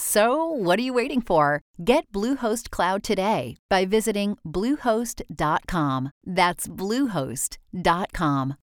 [0.00, 1.60] So, what are you waiting for?
[1.84, 6.12] Get Bluehost Cloud today by visiting Bluehost.com.
[6.24, 8.54] That's Bluehost.com.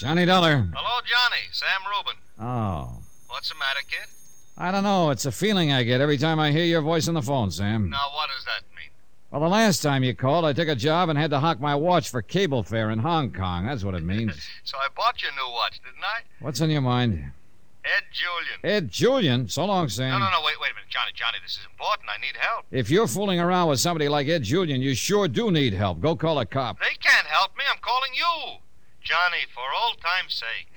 [0.00, 0.68] Johnny Dollar.
[0.74, 1.48] Hello, Johnny.
[1.50, 2.20] Sam Rubin.
[2.38, 3.00] Oh.
[3.28, 4.06] What's the matter, kid?
[4.58, 5.08] I don't know.
[5.08, 7.88] It's a feeling I get every time I hear your voice on the phone, Sam.
[7.88, 8.90] Now, what does that mean?
[9.30, 11.74] Well, the last time you called, I took a job and had to hock my
[11.74, 13.64] watch for cable fare in Hong Kong.
[13.64, 14.46] That's what it means.
[14.64, 16.20] So I bought you a new watch, didn't I?
[16.40, 17.32] What's on your mind?
[17.84, 18.60] Ed Julian.
[18.62, 19.48] Ed Julian.
[19.48, 20.10] So long, Sam.
[20.10, 20.40] No, no, no.
[20.44, 21.10] Wait, wait a minute, Johnny.
[21.14, 22.08] Johnny, this is important.
[22.08, 22.64] I need help.
[22.70, 26.00] If you're fooling around with somebody like Ed Julian, you sure do need help.
[26.00, 26.78] Go call a cop.
[26.78, 27.64] They can't help me.
[27.70, 28.58] I'm calling you.
[29.02, 30.68] Johnny, for old time's sake.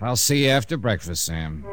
[0.00, 1.64] I'll see you after breakfast, Sam.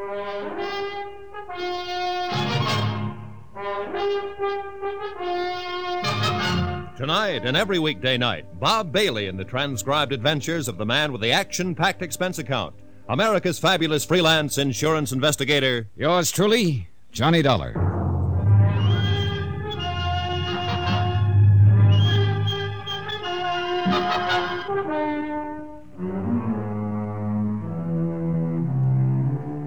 [6.95, 11.21] Tonight and every weekday night, Bob Bailey in the transcribed adventures of the man with
[11.21, 12.75] the action packed expense account,
[13.09, 15.87] America's fabulous freelance insurance investigator.
[15.97, 17.73] Yours truly, Johnny Dollar.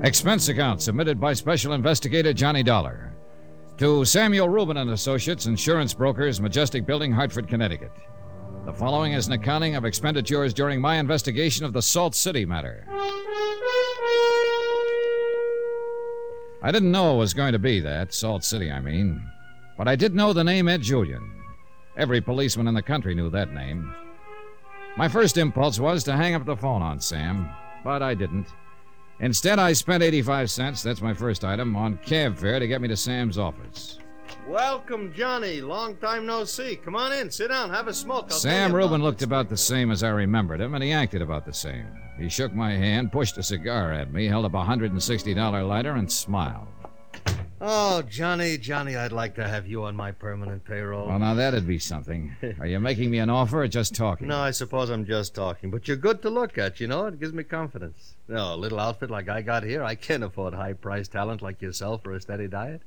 [0.02, 3.12] Expense account submitted by Special Investigator Johnny Dollar
[3.76, 7.92] to Samuel Rubin and Associates, Insurance Brokers, Majestic Building, Hartford, Connecticut.
[8.66, 12.84] The following is an accounting of expenditures during my investigation of the Salt City matter.
[16.60, 19.22] I didn't know it was going to be that, Salt City, I mean.
[19.78, 21.44] But I did know the name Ed Julian.
[21.96, 23.94] Every policeman in the country knew that name.
[24.96, 27.48] My first impulse was to hang up the phone on Sam,
[27.84, 28.48] but I didn't.
[29.20, 32.88] Instead, I spent 85 cents, that's my first item, on cab fare to get me
[32.88, 34.00] to Sam's office.
[34.46, 35.60] Welcome, Johnny.
[35.60, 36.76] Long time no see.
[36.76, 38.26] Come on in, sit down, have a smoke.
[38.30, 41.44] I'll Sam Rubin looked about the same as I remembered him, and he acted about
[41.44, 41.86] the same.
[42.18, 46.10] He shook my hand, pushed a cigar at me, held up a $160 lighter, and
[46.10, 46.68] smiled.
[47.58, 51.08] Oh, Johnny, Johnny, I'd like to have you on my permanent payroll.
[51.08, 52.36] Well, now that'd be something.
[52.60, 54.28] Are you making me an offer or just talking?
[54.28, 57.06] No, I suppose I'm just talking, but you're good to look at, you know?
[57.06, 58.14] It gives me confidence.
[58.28, 61.62] No, a little outfit like I got here, I can't afford high priced talent like
[61.62, 62.82] yourself for a steady diet.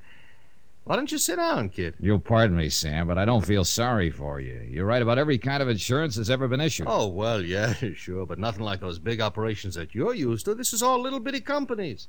[0.90, 1.94] Why don't you sit down, kid?
[2.00, 4.68] You'll pardon me, Sam, but I don't feel sorry for you.
[4.68, 6.88] You're right about every kind of insurance that's ever been issued.
[6.90, 10.56] Oh, well, yeah, sure, but nothing like those big operations that you're used to.
[10.56, 12.08] This is all little bitty companies.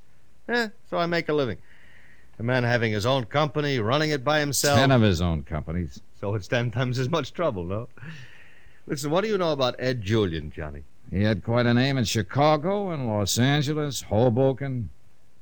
[0.49, 1.59] Eh, so I make a living.
[2.39, 4.79] A man having his own company, running it by himself.
[4.79, 6.01] Ten of his own companies.
[6.19, 7.87] So it's ten times as much trouble, no?
[8.87, 10.85] Listen, what do you know about Ed Julian, Johnny?
[11.11, 14.89] He had quite a name in Chicago and Los Angeles, Hoboken.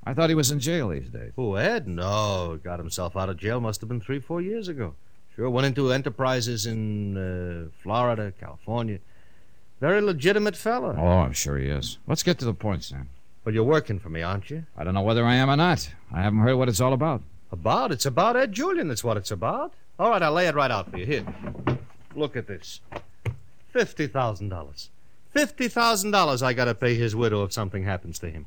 [0.09, 1.33] I thought he was in jail these days.
[1.37, 1.87] Who, Ed?
[1.87, 4.95] No, got himself out of jail must have been three, four years ago.
[5.37, 9.01] Sure, went into enterprises in uh, Florida, California.
[9.81, 10.97] Very legitimate fella.
[10.99, 11.99] Oh, I'm sure he is.
[12.07, 13.11] Let's get to the point, Sam.
[13.45, 14.65] Well, you're working for me, aren't you?
[14.79, 15.91] I don't know whether I am or not.
[16.11, 17.21] I haven't heard what it's all about.
[17.53, 17.93] About?
[17.93, 19.75] It's about Ed Julian, that's what it's about.
[19.99, 21.05] All right, I'll lay it right out for you.
[21.05, 21.27] Here.
[22.15, 22.81] Look at this.
[23.75, 24.89] $50,000.
[25.37, 28.47] $50,000 I gotta pay his widow if something happens to him.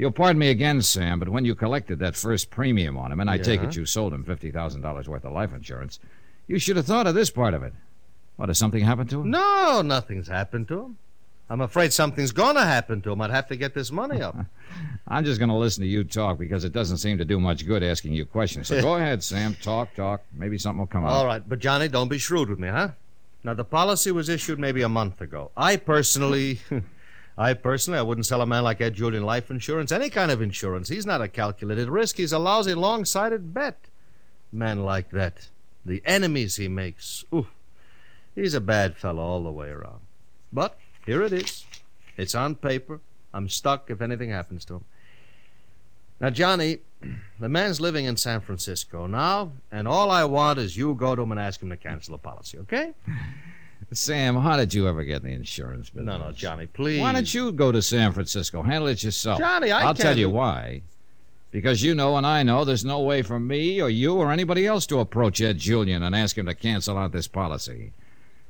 [0.00, 3.28] You'll pardon me again, Sam, but when you collected that first premium on him, and
[3.28, 5.98] I take it you sold him $50,000 worth of life insurance,
[6.46, 7.74] you should have thought of this part of it.
[8.36, 9.30] What, has something happened to him?
[9.30, 10.98] No, nothing's happened to him.
[11.50, 13.20] I'm afraid something's gonna happen to him.
[13.20, 14.36] I'd have to get this money up.
[15.06, 17.66] I'm just going to listen to you talk because it doesn't seem to do much
[17.66, 18.68] good asking you questions.
[18.68, 19.54] So go ahead, Sam.
[19.60, 20.22] Talk, talk.
[20.32, 21.10] Maybe something will come out.
[21.10, 22.92] All right, but Johnny, don't be shrewd with me, huh?
[23.44, 25.50] Now, the policy was issued maybe a month ago.
[25.58, 26.60] I personally,
[27.40, 30.42] I personally, I wouldn't sell a man like Ed Julian life insurance, any kind of
[30.42, 30.90] insurance.
[30.90, 32.18] He's not a calculated risk.
[32.18, 33.86] He's a lousy, long-sighted bet.
[34.52, 35.48] Man like that,
[35.86, 37.46] the enemies he makes, ooh,
[38.34, 40.00] he's a bad fellow all the way around.
[40.52, 40.76] But
[41.06, 41.64] here it is.
[42.18, 43.00] It's on paper.
[43.32, 44.84] I'm stuck if anything happens to him.
[46.20, 46.80] Now, Johnny,
[47.40, 51.22] the man's living in San Francisco now, and all I want is you go to
[51.22, 52.92] him and ask him to cancel the policy, okay?
[53.92, 56.06] Sam, how did you ever get in the insurance business?
[56.06, 57.00] No, no, Johnny, please.
[57.00, 58.62] Why don't you go to San Francisco?
[58.62, 59.38] Handle it yourself.
[59.40, 60.82] Johnny, I I'll tell you why.
[61.50, 64.66] Because you know and I know there's no way for me or you or anybody
[64.66, 67.92] else to approach Ed Julian and ask him to cancel out this policy.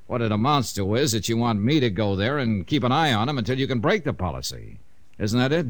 [0.06, 2.92] What it amounts to is that you want me to go there and keep an
[2.92, 4.80] eye on him until you can break the policy.
[5.18, 5.66] Isn't that it?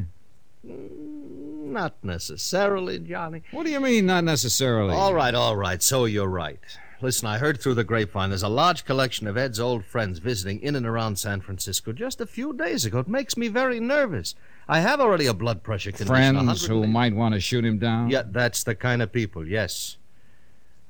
[0.67, 3.43] Mm, not necessarily, Johnny.
[3.51, 4.93] What do you mean, not necessarily?
[4.93, 5.81] All right, all right.
[5.81, 6.59] So you're right.
[7.01, 10.61] Listen, I heard through the grapevine there's a large collection of Ed's old friends visiting
[10.61, 12.99] in and around San Francisco just a few days ago.
[12.99, 14.35] It makes me very nervous.
[14.67, 16.07] I have already a blood pressure condition.
[16.07, 18.09] Friends who might want to shoot him down?
[18.09, 19.97] Yeah, that's the kind of people, yes.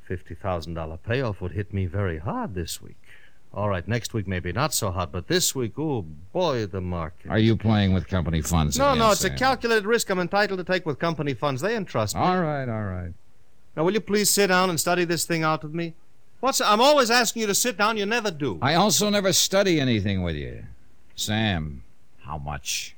[0.10, 2.98] $50,000 payoff would hit me very hard this week.
[3.54, 7.32] All right, next week maybe not so hot, but this week, oh boy, the market.
[7.32, 8.78] Are you playing with company funds?
[8.78, 11.62] No, no, it's a calculated risk I'm entitled to take with company funds.
[11.62, 12.22] They entrust me.
[12.22, 13.14] All right, all right.
[13.76, 15.94] Now, will you please sit down and study this thing out with me?
[16.42, 17.98] What's I'm always asking you to sit down.
[17.98, 18.60] You never do.
[18.62, 20.66] I also never study anything with you.
[21.16, 21.84] Sam,
[22.24, 22.96] how much?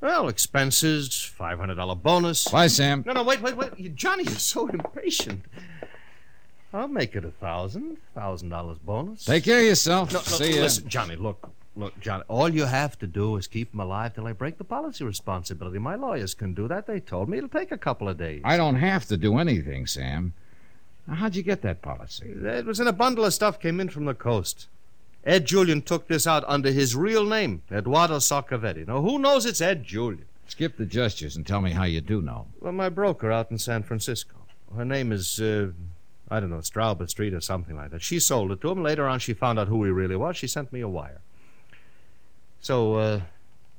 [0.00, 2.46] Well, expenses, five hundred dollar bonus.
[2.46, 3.02] Bye, Sam.
[3.04, 3.70] No, no, wait, wait, wait.
[3.76, 5.44] You, Johnny, you're so impatient.
[6.72, 9.24] I'll make it a thousand, thousand dollars bonus.
[9.24, 10.12] Take care of yourself.
[10.12, 10.62] No, no, See ya.
[10.62, 11.16] listen, Johnny.
[11.16, 12.22] Look, look, Johnny.
[12.28, 15.78] All you have to do is keep him alive till I break the policy responsibility.
[15.80, 16.86] My lawyers can do that.
[16.86, 18.42] They told me it'll take a couple of days.
[18.44, 20.34] I don't have to do anything, Sam.
[21.08, 22.26] Now, how'd you get that policy?
[22.28, 24.66] It was in a bundle of stuff came in from the coast.
[25.24, 28.86] Ed Julian took this out under his real name, Eduardo Saccavetti.
[28.86, 30.26] Now, who knows it's Ed Julian?
[30.46, 32.46] Skip the gestures and tell me how you do know.
[32.60, 34.36] Well, my broker out in San Francisco.
[34.76, 35.70] Her name is, uh,
[36.30, 38.02] I don't know, Straube Street or something like that.
[38.02, 38.82] She sold it to him.
[38.82, 40.36] Later on, she found out who he really was.
[40.36, 41.20] She sent me a wire.
[42.60, 43.20] So, uh,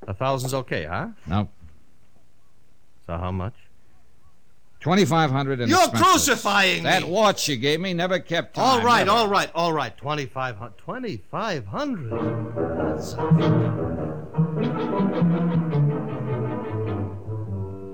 [0.07, 1.09] a thousand's okay, huh?
[1.27, 1.49] No.
[3.05, 3.55] So how much?
[4.79, 6.07] Twenty-five hundred in You're expenses.
[6.07, 7.07] crucifying That me!
[7.09, 8.65] That watch you gave me never kept time.
[8.65, 9.17] All right, never.
[9.17, 9.95] all right, all right.
[9.97, 10.77] Twenty-five hundred.
[10.77, 13.19] Twenty-five hundred.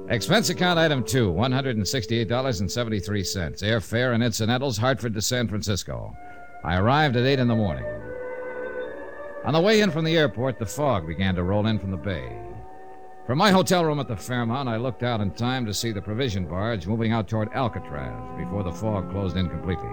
[0.07, 2.27] Expense account item two, $168.73.
[3.63, 6.15] Airfare and incidentals, Hartford to San Francisco.
[6.63, 7.85] I arrived at 8 in the morning.
[9.45, 11.97] On the way in from the airport, the fog began to roll in from the
[11.97, 12.39] bay.
[13.25, 16.01] From my hotel room at the Fairmont, I looked out in time to see the
[16.01, 19.89] provision barge moving out toward Alcatraz before the fog closed in completely.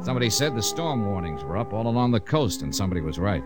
[0.00, 3.42] Somebody said the storm warnings were up all along the coast, and somebody was right.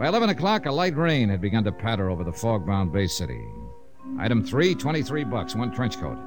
[0.00, 3.06] By 11 o'clock, a light rain had begun to patter over the fog bound Bay
[3.06, 3.40] City.
[4.18, 6.18] Item three, 23 bucks, one trench coat.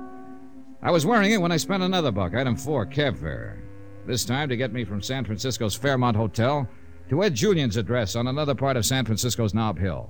[0.81, 2.35] I was wearing it when I spent another buck.
[2.35, 3.61] Item four, cab fare.
[4.05, 6.69] This time to get me from San Francisco's Fairmont Hotel
[7.09, 10.09] to Ed Julian's address on another part of San Francisco's Nob Hill.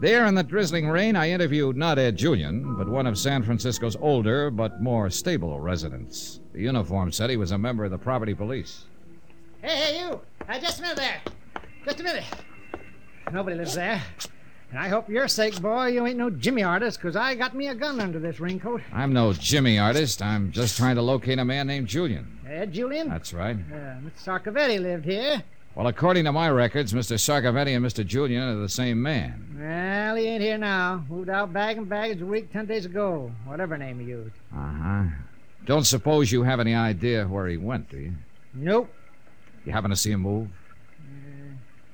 [0.00, 3.96] There in the drizzling rain, I interviewed not Ed Julian, but one of San Francisco's
[3.96, 6.40] older but more stable residents.
[6.54, 8.84] The uniform said he was a member of the property police.
[9.60, 10.20] Hey, hey, you!
[10.48, 11.20] Uh, just a minute there.
[11.84, 12.24] Just a minute.
[13.30, 14.02] Nobody lives there.
[14.70, 17.54] And I hope for your sake, boy, you ain't no Jimmy artist, 'cause I got
[17.54, 18.80] me a gun under this raincoat.
[18.94, 20.22] I'm no Jimmy artist.
[20.22, 22.38] I'm just trying to locate a man named Julian.
[22.48, 23.08] Ed Julian?
[23.10, 23.56] That's right.
[23.56, 24.24] Uh, Mr.
[24.24, 25.42] Sarcovetti lived here.
[25.80, 27.16] Well, according to my records, Mr.
[27.16, 28.06] Sargavetti and Mr.
[28.06, 29.56] Julian are the same man.
[29.58, 31.06] Well, he ain't here now.
[31.08, 33.32] Moved out bag and baggage a week, ten days ago.
[33.46, 34.34] Whatever name he used.
[34.54, 35.04] Uh huh.
[35.64, 38.12] Don't suppose you have any idea where he went, do you?
[38.52, 38.92] Nope.
[39.64, 40.48] You happen to see him move?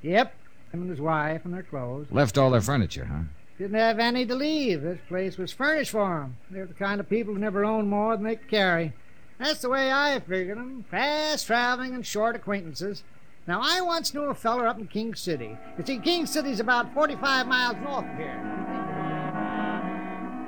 [0.02, 0.34] Yep.
[0.72, 2.08] Him and his wife and their clothes.
[2.10, 3.20] Left all their furniture, huh?
[3.56, 4.82] Didn't have any to leave.
[4.82, 6.36] This place was furnished for 'em.
[6.50, 8.94] They're the kind of people who never own more than they can carry.
[9.38, 10.84] That's the way I figured 'em.
[10.90, 13.04] Fast traveling and short acquaintances.
[13.46, 15.56] Now, I once knew a feller up in King City.
[15.78, 18.42] You see, King City's about 45 miles north of here.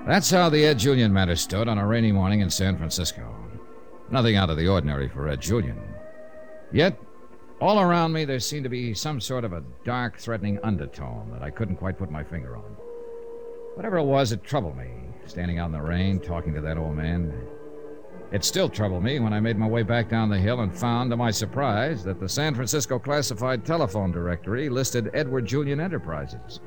[0.05, 3.37] That's how the Ed Julian matter stood on a rainy morning in San Francisco.
[4.11, 5.78] Nothing out of the ordinary for Ed Julian.
[6.73, 6.99] Yet,
[7.61, 11.43] all around me, there seemed to be some sort of a dark, threatening undertone that
[11.43, 12.76] I couldn't quite put my finger on.
[13.75, 14.90] Whatever it was, it troubled me,
[15.26, 17.33] standing out in the rain, talking to that old man.
[18.30, 21.11] It still troubled me when I made my way back down the hill and found,
[21.11, 26.61] to my surprise, that the San Francisco classified telephone directory listed Edward Julian Enterprises.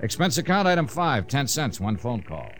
[0.00, 2.50] Expense account item five, ten cents, one phone call.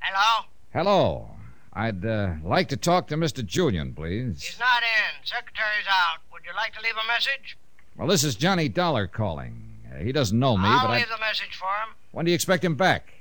[0.00, 0.46] Hello?
[0.72, 1.28] Hello.
[1.74, 3.44] I'd uh, like to talk to Mr.
[3.44, 4.42] Julian, please.
[4.42, 5.24] He's not in.
[5.24, 6.20] Secretary's out.
[6.32, 7.58] Would you like to leave a message?
[7.96, 9.78] Well, this is Johnny Dollar calling.
[9.92, 10.98] Uh, he doesn't know me, I'll but I...
[10.98, 11.94] leave the message for him.
[12.12, 13.12] when do you expect him back?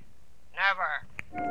[0.55, 1.07] Never.
[1.33, 1.41] The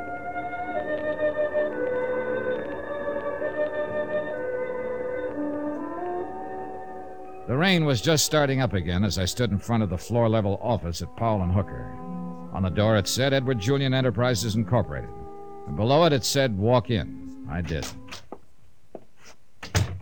[7.56, 10.58] rain was just starting up again as I stood in front of the floor level
[10.62, 11.92] office at Powell and Hooker.
[12.52, 15.10] On the door it said Edward Julian Enterprises Incorporated.
[15.66, 17.46] And below it it said walk in.
[17.50, 17.86] I did.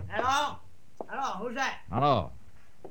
[0.08, 0.56] Hello?
[1.08, 1.78] Hello, who's that?
[1.90, 2.30] Hello.
[2.85, 2.88] Uh,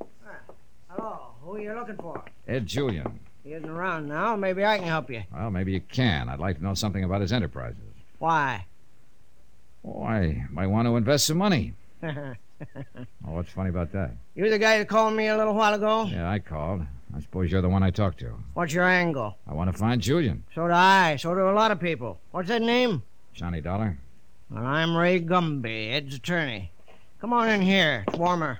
[0.89, 2.23] hello, who are you looking for?
[2.47, 3.19] Ed Julian.
[3.47, 4.35] He isn't around now.
[4.35, 5.23] Maybe I can help you.
[5.33, 6.27] Well, maybe you can.
[6.27, 7.79] I'd like to know something about his enterprises.
[8.19, 8.65] Why?
[9.85, 11.73] Oh, I might want to invest some money.
[13.27, 14.13] Oh, what's funny about that?
[14.33, 16.05] You the guy that called me a little while ago?
[16.05, 16.81] Yeah, I called.
[17.15, 18.33] I suppose you're the one I talked to.
[18.55, 19.37] What's your angle?
[19.47, 20.43] I want to find Julian.
[20.55, 21.17] So do I.
[21.17, 22.19] So do a lot of people.
[22.31, 23.03] What's that name?
[23.35, 23.99] Johnny Dollar.
[24.49, 26.71] Well, I'm Ray Gumby, Ed's attorney.
[27.21, 28.05] Come on in here.
[28.07, 28.59] It's warmer.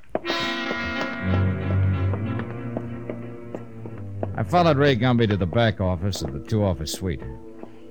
[4.37, 7.23] I followed Ray Gumby to the back office of the two office suite.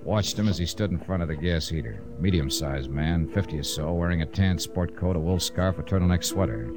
[0.05, 2.01] Watched him as he stood in front of the gas heater.
[2.21, 5.83] Medium sized man, 50 or so, wearing a tan sport coat, a wool scarf, a
[5.83, 6.71] turtleneck sweater.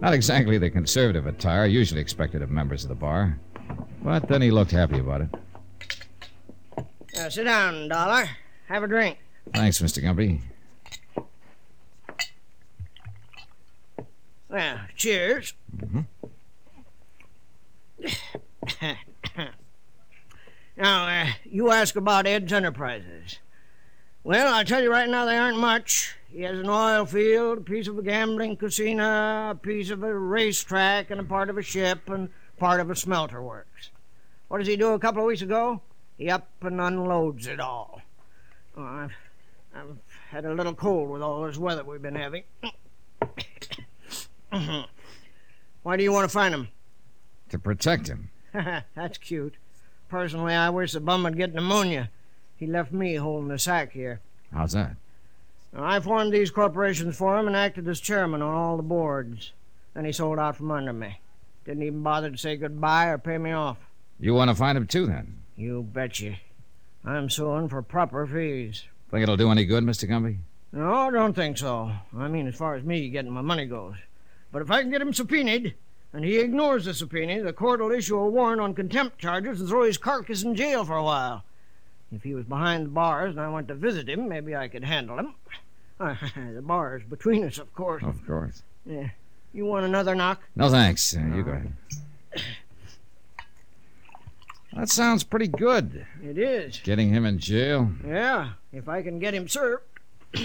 [0.00, 3.38] Not exactly the conservative attire usually expected of members of the bar.
[4.02, 5.28] But then he looked happy about it.
[7.14, 8.28] Now, sit down, Dollar.
[8.68, 9.16] Have a drink.
[9.54, 10.02] Thanks, Mr.
[10.02, 10.42] Gumby.
[14.50, 15.54] Well, cheers.
[15.78, 16.00] Mm-hmm.
[20.76, 23.38] now, uh, you ask about Ed's Enterprises.
[24.24, 26.16] Well, I'll tell you right now, they aren't much.
[26.30, 30.14] He has an oil field, a piece of a gambling casino, a piece of a
[30.14, 33.90] racetrack, and a part of a ship, and part of a smelter works.
[34.48, 35.80] What does he do a couple of weeks ago?
[36.16, 38.00] He up and unloads it all.
[38.76, 39.12] Oh, I've,
[39.74, 39.96] I've
[40.30, 42.44] had a little cold with all this weather we've been having.
[45.82, 46.68] Why do you want to find him?
[47.48, 48.30] To protect him.
[48.94, 49.54] That's cute.
[50.08, 52.10] Personally, I wish the bum would get pneumonia.
[52.56, 54.20] He left me holding the sack here.
[54.52, 54.96] How's that?
[55.72, 59.52] Now, I formed these corporations for him and acted as chairman on all the boards.
[59.94, 61.20] Then he sold out from under me.
[61.64, 63.78] Didn't even bother to say goodbye or pay me off.
[64.20, 65.38] You want to find him too, then?
[65.56, 66.36] You betcha.
[67.04, 68.84] I'm suing for proper fees.
[69.10, 70.08] Think it'll do any good, Mr.
[70.08, 70.38] Gumby?
[70.72, 71.92] No, I don't think so.
[72.16, 73.94] I mean, as far as me getting my money goes.
[74.50, 75.74] But if I can get him subpoenaed,
[76.12, 79.68] and he ignores the subpoena, the court will issue a warrant on contempt charges and
[79.68, 81.44] throw his carcass in jail for a while.
[82.14, 84.84] If he was behind the bars and I went to visit him, maybe I could
[84.84, 85.34] handle him.
[85.98, 86.14] Uh,
[86.54, 88.02] the bars between us, of course.
[88.02, 88.62] Of course.
[88.84, 89.08] Yeah.
[89.54, 90.42] You want another knock?
[90.56, 91.16] No, thanks.
[91.16, 91.72] Uh, you go ahead.
[94.74, 96.06] That sounds pretty good.
[96.22, 96.80] It is.
[96.82, 97.90] Getting him in jail.
[98.06, 99.84] Yeah, if I can get him served.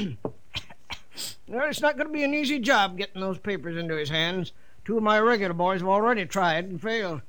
[1.47, 4.51] well, it's not going to be an easy job getting those papers into his hands.
[4.87, 7.21] Two of my regular boys have already tried and failed.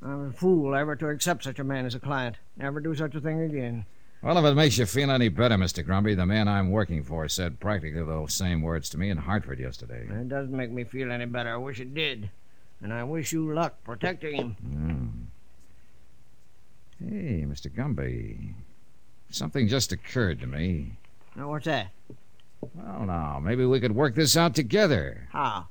[0.00, 2.36] I'm a fool ever to accept such a man as a client.
[2.56, 3.86] Never do such a thing again.
[4.22, 5.84] Well, if it makes you feel any better, Mr.
[5.84, 9.58] Gumby, the man I'm working for said practically those same words to me in Hartford
[9.58, 10.06] yesterday.
[10.08, 11.52] It doesn't make me feel any better.
[11.52, 12.30] I wish it did.
[12.80, 15.28] And I wish you luck protecting him.
[17.00, 17.10] Mm.
[17.10, 17.68] Hey, Mr.
[17.68, 18.54] Gumby.
[19.28, 20.98] Something just occurred to me.
[21.34, 21.88] Now, what's that?
[22.60, 25.26] Well, now, maybe we could work this out together.
[25.32, 25.66] How?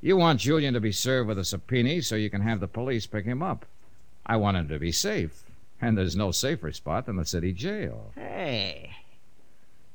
[0.00, 3.06] You want Julian to be served with a subpoena so you can have the police
[3.06, 3.66] pick him up.
[4.24, 5.42] I want him to be safe.
[5.80, 8.12] And there's no safer spot than the city jail.
[8.14, 8.90] Hey,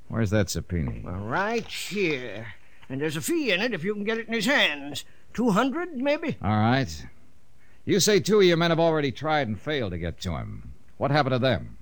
[0.08, 0.94] Where's that subpoena?
[1.04, 2.54] well, right here.
[2.90, 5.06] And there's a fee in it if you can get it in his hands.
[5.34, 6.38] Two hundred, maybe?
[6.44, 7.06] All right.
[7.86, 10.74] You say two of your men have already tried and failed to get to him.
[10.98, 11.78] What happened to them?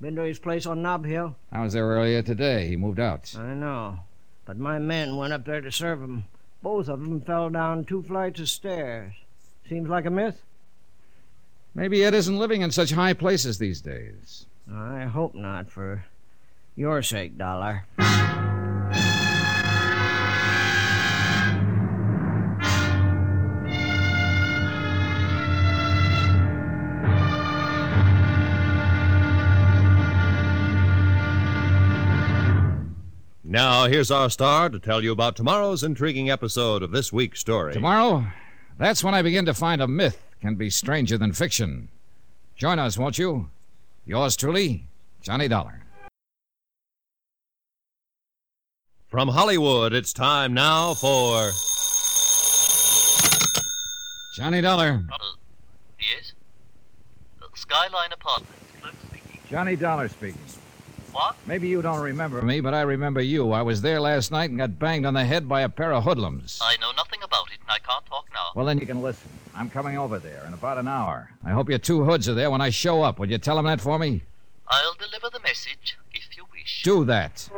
[0.00, 1.36] Been to his place on Nob Hill?
[1.52, 2.66] I was there earlier today.
[2.68, 3.34] He moved out.
[3.38, 4.00] I know.
[4.44, 6.24] But my men went up there to serve him.
[6.62, 9.12] Both of them fell down two flights of stairs.
[9.68, 10.42] Seems like a myth?
[11.74, 14.46] Maybe Ed isn't living in such high places these days.
[14.72, 16.04] I hope not, for
[16.74, 17.84] your sake, Dollar.
[33.56, 37.72] Now, here's our star to tell you about tomorrow's intriguing episode of this week's story.
[37.72, 38.26] Tomorrow,
[38.76, 41.88] that's when I begin to find a myth can be stranger than fiction.
[42.54, 43.48] Join us, won't you?
[44.04, 44.84] Yours truly,
[45.22, 45.80] Johnny Dollar.
[49.08, 51.50] From Hollywood, it's time now for.
[54.36, 55.02] Johnny Dollar.
[55.98, 56.34] Yes?
[57.40, 58.52] Uh, Skyline Apartments.
[59.48, 60.42] Johnny Dollar speaking.
[61.16, 61.34] What?
[61.46, 63.52] Maybe you don't remember me, but I remember you.
[63.52, 66.04] I was there last night and got banged on the head by a pair of
[66.04, 66.58] hoodlums.
[66.62, 68.48] I know nothing about it, and I can't talk now.
[68.54, 69.30] Well, then you can listen.
[69.54, 71.30] I'm coming over there in about an hour.
[71.42, 73.18] I hope your two hoods are there when I show up.
[73.18, 74.24] Would you tell them that for me?
[74.68, 76.82] I'll deliver the message if you wish.
[76.82, 77.48] Do that.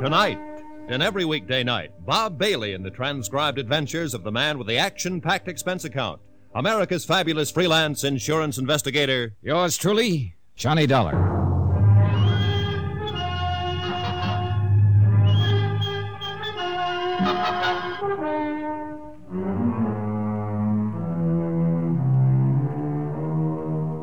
[0.00, 0.38] Tonight,
[0.86, 4.78] and every weekday night, Bob Bailey in the transcribed adventures of the man with the
[4.78, 6.20] action packed expense account,
[6.54, 9.34] America's fabulous freelance insurance investigator.
[9.42, 11.38] Yours truly, Johnny Dollar.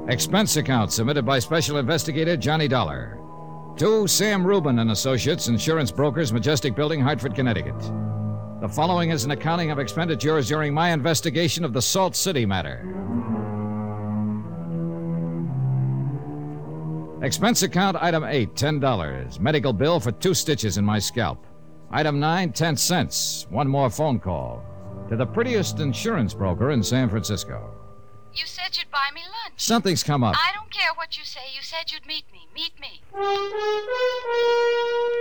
[0.07, 3.19] Expense account submitted by Special Investigator Johnny Dollar.
[3.77, 7.75] To Sam Rubin and Associates, Insurance Brokers, Majestic Building, Hartford, Connecticut.
[8.65, 12.79] The following is an accounting of expenditures during my investigation of the Salt City matter.
[17.21, 19.39] Expense account item 8, $10.
[19.39, 21.45] Medical bill for two stitches in my scalp.
[21.91, 23.45] Item 9, 10 cents.
[23.51, 24.63] One more phone call.
[25.09, 27.69] To the prettiest insurance broker in San Francisco.
[28.33, 29.53] You said you'd buy me lunch.
[29.57, 30.35] Something's come up.
[30.35, 31.41] I don't care what you say.
[31.55, 32.47] You said you'd meet me.
[32.55, 33.03] Meet me.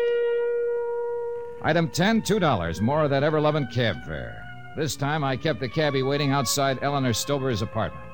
[1.66, 2.80] Item 10, $2.
[2.82, 4.44] More of that ever loving cab fare.
[4.76, 8.04] This time I kept the cabbie waiting outside Eleanor Stover's apartment.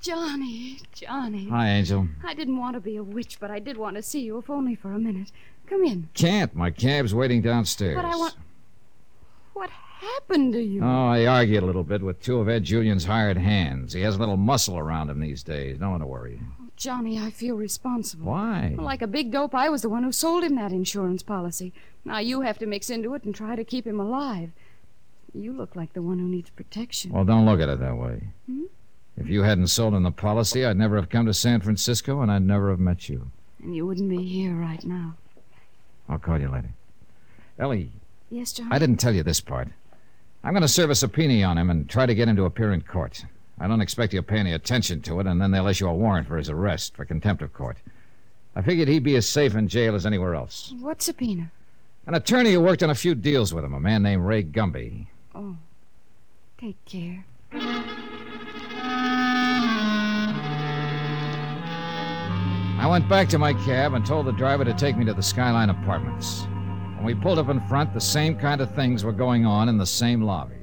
[0.00, 1.48] Johnny, Johnny.
[1.48, 2.08] Hi, Angel.
[2.24, 4.50] I didn't want to be a witch, but I did want to see you, if
[4.50, 5.30] only for a minute.
[5.68, 6.08] Come in.
[6.12, 6.56] Can't.
[6.56, 7.94] My cab's waiting downstairs.
[7.94, 8.34] But I want.
[9.52, 10.82] What happened to you?
[10.82, 13.92] Oh, I argued a little bit with two of Ed Julian's hired hands.
[13.92, 15.78] He has a little muscle around him these days.
[15.78, 16.40] No one to worry.
[16.76, 18.26] Johnny, I feel responsible.
[18.26, 18.74] Why?
[18.76, 21.72] Like a big dope, I was the one who sold him that insurance policy.
[22.04, 24.50] Now you have to mix into it and try to keep him alive.
[25.32, 27.12] You look like the one who needs protection.
[27.12, 28.28] Well, don't look at it that way.
[28.46, 28.64] Hmm?
[29.16, 32.30] If you hadn't sold him the policy, I'd never have come to San Francisco and
[32.30, 33.30] I'd never have met you.
[33.62, 35.14] And you wouldn't be here right now.
[36.08, 36.70] I'll call you later.
[37.58, 37.90] Ellie,
[38.30, 38.70] Yes, Johnny?
[38.72, 39.68] I didn't tell you this part.
[40.42, 42.72] I'm going to serve a subpoena on him and try to get him to appear
[42.72, 43.24] in court.
[43.58, 46.26] I don't expect he'll pay any attention to it, and then they'll issue a warrant
[46.26, 47.78] for his arrest for contempt of court.
[48.56, 50.72] I figured he'd be as safe in jail as anywhere else.
[50.80, 51.50] What subpoena?
[52.06, 55.06] An attorney who worked on a few deals with him, a man named Ray Gumby.
[55.34, 55.56] Oh.
[56.58, 57.24] Take care.
[62.76, 65.22] I went back to my cab and told the driver to take me to the
[65.22, 66.46] Skyline Apartments.
[66.96, 69.78] When we pulled up in front, the same kind of things were going on in
[69.78, 70.56] the same lobby.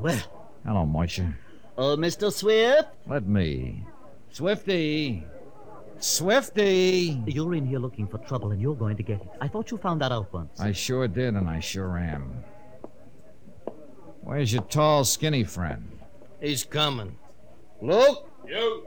[0.00, 0.20] Well,
[0.64, 1.28] Hello, Moisha.
[1.76, 2.32] Uh, oh, Mr.
[2.32, 3.84] Swift, Let me.
[4.30, 5.26] Swifty!
[5.98, 7.22] Swifty!
[7.26, 9.28] you're in here looking for trouble and you're going to get it.
[9.40, 10.58] I thought you found that out once.
[10.58, 12.42] I sure did, and I sure am.
[14.22, 15.98] Where's your tall, skinny friend?
[16.40, 17.18] He's coming.
[17.82, 18.26] Luke?
[18.48, 18.86] You.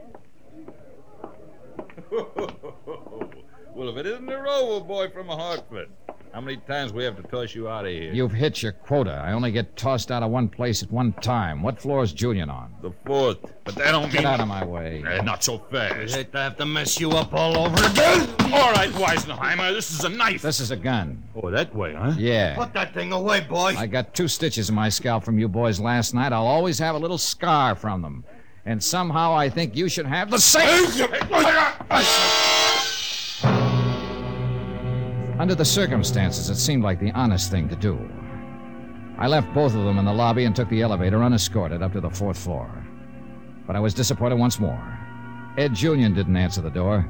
[3.74, 5.90] well, if it isn't the Rover boy from Hartford,
[6.32, 8.12] how many times we have to toss you out of here?
[8.12, 9.22] You've hit your quota.
[9.24, 11.62] I only get tossed out of one place at one time.
[11.62, 12.74] What floor's Julian on?
[12.82, 13.38] The fourth.
[13.64, 14.26] But that don't Get mean...
[14.26, 15.02] out of my way.
[15.06, 15.94] Eh, not so fast.
[15.94, 16.14] I fast.
[16.14, 18.28] hate to have to mess you up all over again.
[18.52, 20.42] All right, Weisenheimer, this is a knife.
[20.42, 21.22] This is a gun.
[21.34, 22.14] Oh, that way, huh?
[22.16, 22.56] Yeah.
[22.56, 23.74] Put that thing away, boy.
[23.76, 26.32] I got two stitches in my scalp from you boys last night.
[26.32, 28.24] I'll always have a little scar from them.
[28.64, 30.84] And somehow I think you should have the same.
[35.38, 37.96] Under the circumstances, it seemed like the honest thing to do.
[39.18, 42.00] I left both of them in the lobby and took the elevator unescorted up to
[42.00, 42.68] the fourth floor.
[43.64, 44.98] But I was disappointed once more.
[45.56, 47.08] Ed Julian didn't answer the door,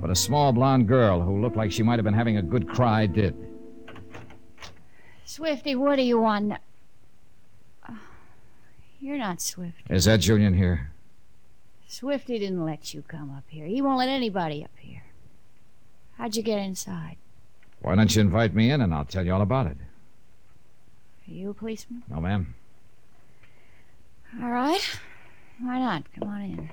[0.00, 2.68] but a small blonde girl who looked like she might have been having a good
[2.68, 3.36] cry did.
[5.24, 6.54] Swifty, what do you want?
[7.88, 7.98] Oh,
[8.98, 9.82] you're not Swift.
[9.88, 10.90] Is Ed Julian here?
[11.86, 13.66] Swifty didn't let you come up here.
[13.66, 15.04] He won't let anybody up here.
[16.16, 17.18] How'd you get inside?
[17.80, 19.76] Why don't you invite me in and I'll tell you all about it?
[21.28, 22.02] Are you a policeman?
[22.08, 22.54] No, ma'am.
[24.42, 24.98] All right.
[25.60, 26.04] Why not?
[26.18, 26.70] Come on in.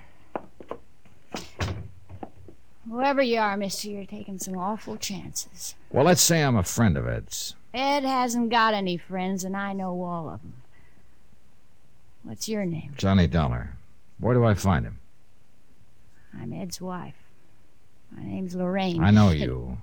[2.89, 5.75] Whoever you are, mister, you're taking some awful chances.
[5.89, 7.55] Well, let's say I'm a friend of Ed's.
[7.73, 10.53] Ed hasn't got any friends, and I know all of them.
[12.23, 12.93] What's your name?
[12.95, 13.71] Johnny Dollar.
[14.19, 14.99] Where do I find him?
[16.39, 17.15] I'm Ed's wife.
[18.15, 19.03] My name's Lorraine.
[19.03, 19.77] I know you.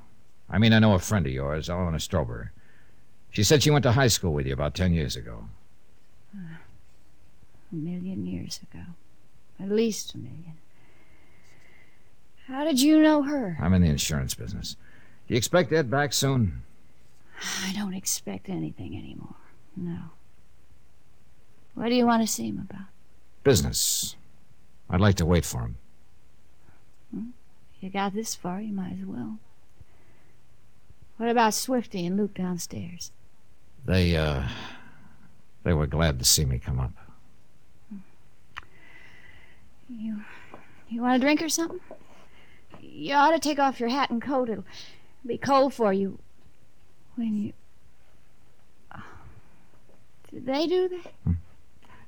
[0.53, 2.53] I mean, I know a friend of yours, Eleanor Stover.
[3.31, 5.47] She said she went to high school with you about ten years ago.
[6.35, 8.85] A million years ago.
[9.59, 10.59] At least a million.
[12.47, 13.57] How did you know her?
[13.61, 14.77] I'm in the insurance business.
[15.27, 16.63] Do you expect Ed back soon?
[17.65, 19.37] I don't expect anything anymore.
[19.75, 19.99] No.
[21.75, 22.89] What do you want to see him about?
[23.43, 24.17] Business.
[24.91, 25.77] I'd like to wait for him.
[27.15, 27.31] Hmm?
[27.81, 29.39] You got this far, you might as well.
[31.17, 33.13] What about Swifty and Luke downstairs?
[33.85, 34.49] They, uh.
[35.65, 36.93] They were glad to see me come up.
[39.89, 40.23] You
[40.89, 41.81] you want a drink or something?
[42.81, 44.49] You ought to take off your hat and coat.
[44.49, 44.65] It'll
[45.25, 46.19] be cold for you
[47.15, 47.53] when you.
[48.95, 49.03] Oh.
[50.31, 51.37] Did they do that?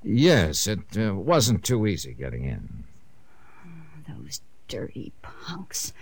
[0.03, 2.85] Yes, it uh, wasn't too easy getting in.
[4.09, 5.93] Those dirty punks.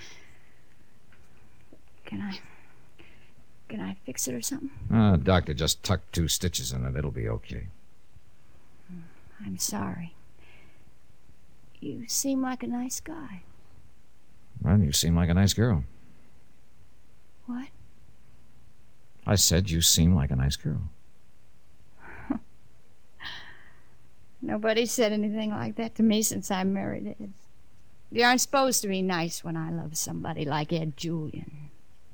[2.04, 2.40] Can I.
[3.72, 4.70] Can I fix it or something?
[4.92, 6.94] Uh, doctor just tucked two stitches in it.
[6.94, 7.68] It'll be okay.
[9.42, 10.14] I'm sorry.
[11.80, 13.44] You seem like a nice guy.
[14.60, 15.84] Well, you seem like a nice girl.
[17.46, 17.68] What?
[19.26, 20.90] I said you seem like a nice girl.
[24.42, 27.32] Nobody said anything like that to me since I married Ed.
[28.10, 31.61] You aren't supposed to be nice when I love somebody like Ed Julian.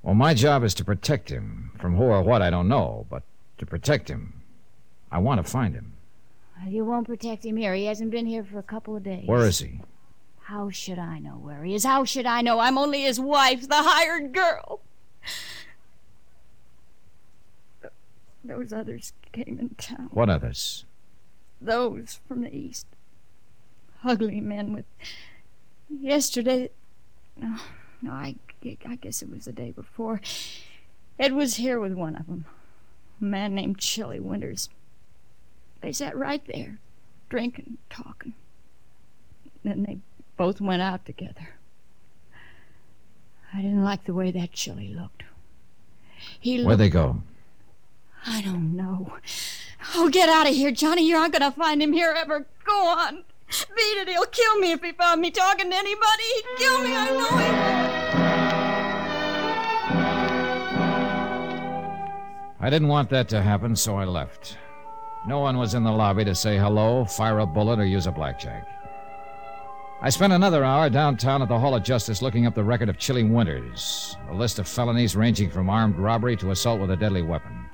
[0.08, 1.70] Well, my job is to protect him.
[1.78, 3.24] From who or what, I don't know, but
[3.58, 4.40] to protect him.
[5.12, 5.92] I want to find him.
[6.56, 7.74] Well, you won't protect him here.
[7.74, 9.26] He hasn't been here for a couple of days.
[9.26, 9.82] Where is he?
[10.44, 11.84] How should I know where he is?
[11.84, 12.58] How should I know?
[12.58, 14.80] I'm only his wife, the hired girl.
[18.42, 20.08] Those others came in town.
[20.10, 20.86] What others?
[21.60, 22.86] Those from the east.
[24.02, 24.86] Ugly men with.
[25.90, 26.70] Yesterday.
[27.36, 27.56] No,
[28.00, 30.20] no, I, I guess it was the day before.
[31.18, 32.44] Ed was here with one of them.
[33.20, 34.68] A man named Chilly Winters.
[35.80, 36.78] They sat right there,
[37.28, 38.34] drinking, talking.
[39.64, 39.98] Then they
[40.36, 41.50] both went out together.
[43.52, 45.24] I didn't like the way that Chilly looked.
[46.38, 47.22] He Where'd they go?
[48.26, 49.14] I don't know.
[49.94, 51.08] Oh, get out of here, Johnny.
[51.08, 52.46] You aren't going to find him here ever.
[52.64, 53.24] Go on.
[53.48, 54.08] Beat it.
[54.08, 56.22] He'll kill me if he found me talking to anybody.
[56.34, 56.94] He'd kill me.
[56.94, 58.07] I know he
[62.60, 64.58] I didn't want that to happen, so I left.
[65.26, 68.12] No one was in the lobby to say hello, fire a bullet, or use a
[68.12, 68.66] blackjack.
[70.00, 72.98] I spent another hour downtown at the Hall of Justice looking up the record of
[72.98, 77.22] Chilly Winters, a list of felonies ranging from armed robbery to assault with a deadly
[77.22, 77.68] weapon.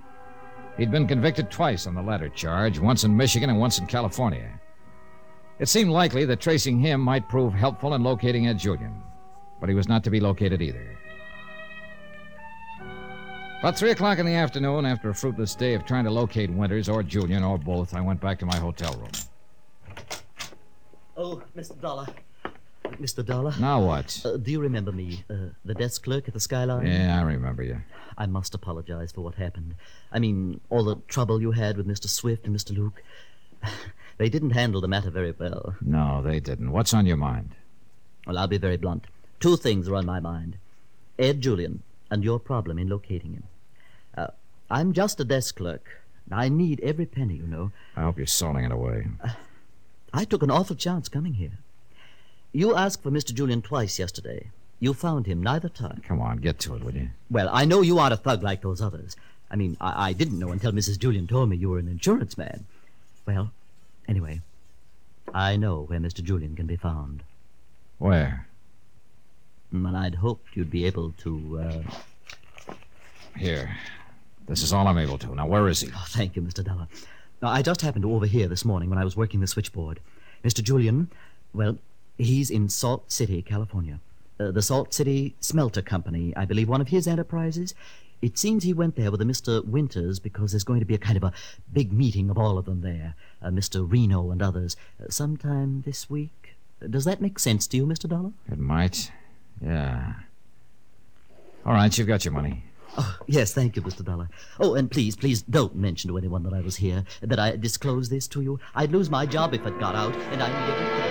[0.76, 4.60] He'd been convicted twice on the latter charge, once in Michigan and once in California.
[5.58, 9.02] It seemed likely that tracing him might prove helpful in locating Ed Julian,
[9.60, 10.98] but he was not to be located either.
[13.64, 16.86] About three o'clock in the afternoon, after a fruitless day of trying to locate Winters
[16.86, 19.08] or Julian or both, I went back to my hotel room.
[21.16, 21.80] Oh, Mr.
[21.80, 22.06] Dollar.
[23.00, 23.24] Mr.
[23.24, 23.54] Dollar?
[23.58, 24.20] Now what?
[24.22, 25.24] Uh, do you remember me?
[25.30, 26.86] Uh, the desk clerk at the Skyline?
[26.86, 27.80] Yeah, I remember you.
[28.18, 29.76] I must apologize for what happened.
[30.12, 32.06] I mean, all the trouble you had with Mr.
[32.06, 32.76] Swift and Mr.
[32.76, 33.02] Luke.
[34.18, 35.74] they didn't handle the matter very well.
[35.80, 36.70] No, they didn't.
[36.70, 37.54] What's on your mind?
[38.26, 39.06] Well, I'll be very blunt.
[39.40, 40.58] Two things are on my mind
[41.18, 43.44] Ed Julian and your problem in locating him.
[44.74, 46.02] I'm just a desk clerk.
[46.32, 47.70] I need every penny, you know.
[47.96, 49.06] I hope you're sawing it away.
[49.22, 49.28] Uh,
[50.12, 51.58] I took an awful chance coming here.
[52.50, 53.32] You asked for Mr.
[53.32, 54.50] Julian twice yesterday.
[54.80, 56.02] You found him neither time.
[56.04, 57.10] Come on, get to it, will you?
[57.30, 59.14] Well, I know you aren't a thug like those others.
[59.48, 60.98] I mean, I, I didn't know until Mrs.
[60.98, 62.66] Julian told me you were an insurance man.
[63.26, 63.52] Well,
[64.08, 64.40] anyway,
[65.32, 66.20] I know where Mr.
[66.20, 67.22] Julian can be found.
[67.98, 68.48] Where?
[69.70, 71.60] And I'd hoped you'd be able to.
[72.68, 72.74] Uh...
[73.38, 73.76] Here.
[74.46, 75.34] This is all I'm able to.
[75.34, 75.90] Now, where is he?
[75.94, 76.62] Oh, thank you, Mr.
[76.62, 76.86] Dollar.
[77.40, 80.00] Now, I just happened to overhear this morning when I was working the switchboard.
[80.44, 80.62] Mr.
[80.62, 81.10] Julian,
[81.52, 81.78] well,
[82.18, 84.00] he's in Salt City, California.
[84.38, 87.74] Uh, the Salt City Smelter Company, I believe, one of his enterprises.
[88.20, 89.64] It seems he went there with a Mr.
[89.64, 91.32] Winters because there's going to be a kind of a
[91.72, 93.14] big meeting of all of them there.
[93.42, 93.90] Uh, Mr.
[93.90, 94.76] Reno and others.
[95.02, 96.54] Uh, sometime this week.
[96.88, 98.08] Does that make sense to you, Mr.
[98.08, 98.32] Dollar?
[98.50, 99.10] It might.
[99.62, 100.14] Yeah.
[101.64, 102.64] All right, you've got your money.
[102.96, 104.04] Oh, yes, thank you, Mr.
[104.04, 104.28] Dollar.
[104.60, 108.10] Oh, and please, please don't mention to anyone that I was here, that I disclosed
[108.10, 108.60] this to you.
[108.74, 111.04] I'd lose my job if it got out, and I needed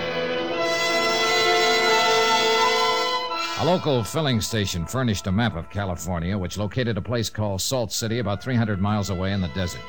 [3.60, 7.92] A local filling station furnished a map of California, which located a place called Salt
[7.92, 9.80] City about 300 miles away in the desert.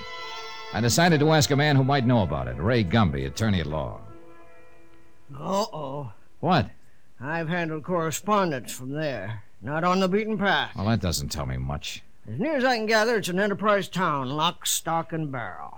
[0.71, 3.65] I decided to ask a man who might know about it, Ray Gumby, attorney at
[3.65, 4.01] law.
[5.33, 6.13] Uh oh.
[6.41, 6.69] What?
[7.19, 9.44] I've handled correspondence from there.
[9.61, 10.71] Not on the beaten path.
[10.75, 12.03] Well, that doesn't tell me much.
[12.31, 15.77] As near as I can gather, it's an enterprise town, lock, stock, and barrel.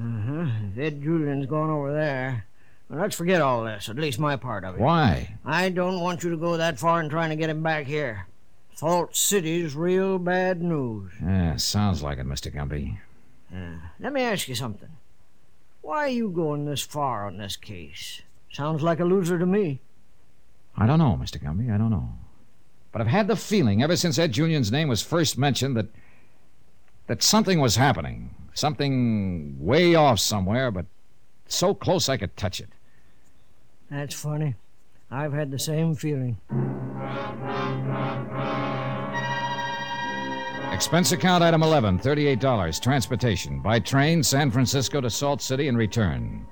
[0.00, 0.46] Uh-huh.
[0.72, 2.46] If Ed Julian's going over there.
[2.88, 4.80] Well, let's forget all this, at least my part of it.
[4.80, 5.36] Why?
[5.44, 8.26] I don't want you to go that far in trying to get him back here.
[8.74, 11.12] Salt City's real bad news.
[11.22, 12.54] Yeah, sounds like it, Mr.
[12.54, 12.98] Gumby.
[13.54, 14.90] Uh, let me ask you something.
[15.80, 18.22] Why are you going this far on this case?
[18.52, 19.80] Sounds like a loser to me.
[20.76, 21.42] I don't know, Mr.
[21.42, 21.72] Gumby.
[21.74, 22.10] I don't know.
[22.96, 25.88] But I've had the feeling ever since Ed Julian's name was first mentioned that
[27.08, 28.34] that something was happening.
[28.54, 30.86] Something way off somewhere, but
[31.46, 32.70] so close I could touch it.
[33.90, 34.54] That's funny.
[35.10, 36.38] I've had the same feeling.
[40.72, 42.80] Expense account item 11, $38.
[42.80, 43.60] Transportation.
[43.60, 46.46] By train, San Francisco to Salt City and return.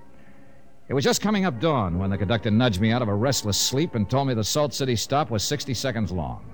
[0.87, 3.57] It was just coming up dawn when the conductor nudged me out of a restless
[3.57, 6.45] sleep and told me the Salt City stop was 60 seconds long.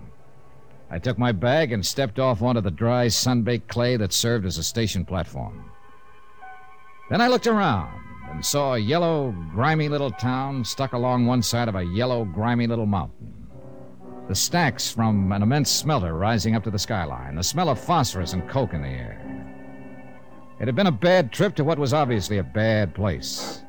[0.88, 4.46] I took my bag and stepped off onto the dry, sun baked clay that served
[4.46, 5.70] as a station platform.
[7.10, 7.92] Then I looked around
[8.30, 12.68] and saw a yellow, grimy little town stuck along one side of a yellow, grimy
[12.68, 13.34] little mountain.
[14.28, 18.32] The stacks from an immense smelter rising up to the skyline, the smell of phosphorus
[18.32, 19.20] and coke in the air.
[20.60, 23.62] It had been a bad trip to what was obviously a bad place.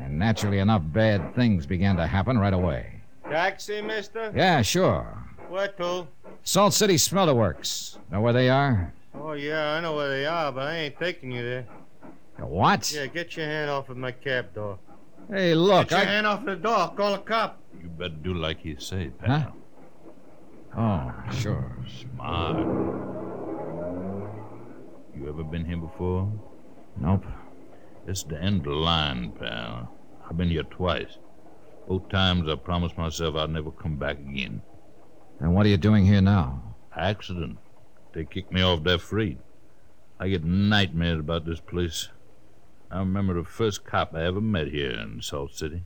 [0.00, 3.00] And naturally enough, bad things began to happen right away.
[3.28, 4.32] Taxi, mister?
[4.34, 5.06] Yeah, sure.
[5.48, 6.06] Where to?
[6.44, 7.98] Salt City Smelter Works.
[8.10, 8.92] Know where they are?
[9.14, 11.66] Oh, yeah, I know where they are, but I ain't taking you there.
[12.38, 12.92] What?
[12.92, 14.78] Yeah, get your hand off of my cab door.
[15.28, 16.12] Hey, look, Get your I.
[16.12, 16.92] hand off the door.
[16.96, 17.60] Call a cop.
[17.82, 19.26] You better do like he say, Huh?
[19.26, 19.56] pal.
[20.76, 21.76] Oh, sure.
[22.00, 22.56] Smart.
[25.16, 26.30] You ever been here before?
[26.96, 27.24] Nope.
[28.08, 29.94] It's the end of the line, pal.
[30.26, 31.18] I've been here twice.
[31.86, 34.62] Both times I promised myself I'd never come back again.
[35.40, 36.74] And what are you doing here now?
[36.96, 37.58] Accident.
[38.14, 39.36] They kicked me off their freight.
[40.18, 42.08] I get nightmares about this place.
[42.90, 45.82] I remember the first cop I ever met here in Salt City.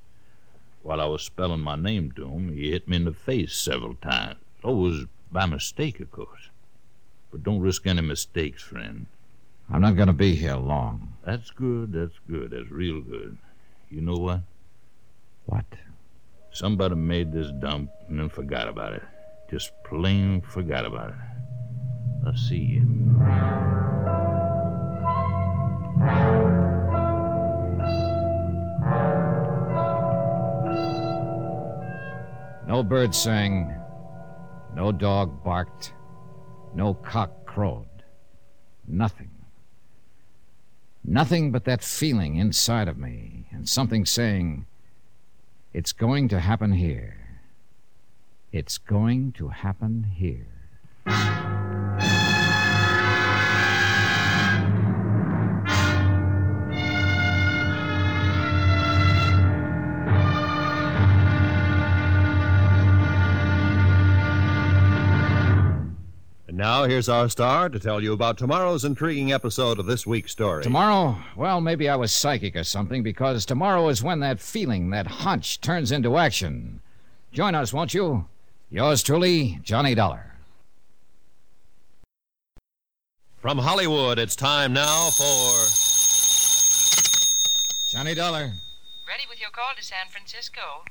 [0.85, 3.96] While I was spelling my name to him, he hit me in the face several
[3.96, 4.38] times.
[4.62, 6.50] Always by mistake, of course.
[7.32, 9.06] But don't risk any mistakes, friend.
[9.72, 11.14] I'm not going to be here long.
[11.24, 13.38] That's good, that's good, that's real good.
[13.88, 14.40] You know what?
[15.46, 15.64] What?
[16.52, 19.02] Somebody made this dump and then forgot about it.
[19.50, 21.14] Just plain forgot about it.
[22.26, 22.82] I'll see you.
[32.68, 33.74] No bird sang,
[34.74, 35.94] no dog barked,
[36.74, 37.87] no cock crowed.
[38.87, 39.32] Nothing.
[41.04, 44.66] Nothing but that feeling inside of me, and something saying,
[45.72, 47.16] It's going to happen here.
[48.52, 51.41] It's going to happen here.
[66.83, 70.64] Now here's our star to tell you about tomorrow's intriguing episode of this week's story.
[70.64, 71.16] Tomorrow?
[71.37, 75.61] Well, maybe I was psychic or something, because tomorrow is when that feeling, that hunch,
[75.61, 76.81] turns into action.
[77.33, 78.27] Join us, won't you?
[78.68, 80.35] Yours truly, Johnny Dollar.
[83.38, 85.66] From Hollywood, it's time now for.
[87.92, 88.51] Johnny Dollar.
[89.07, 90.83] Ready with your call to San Francisco.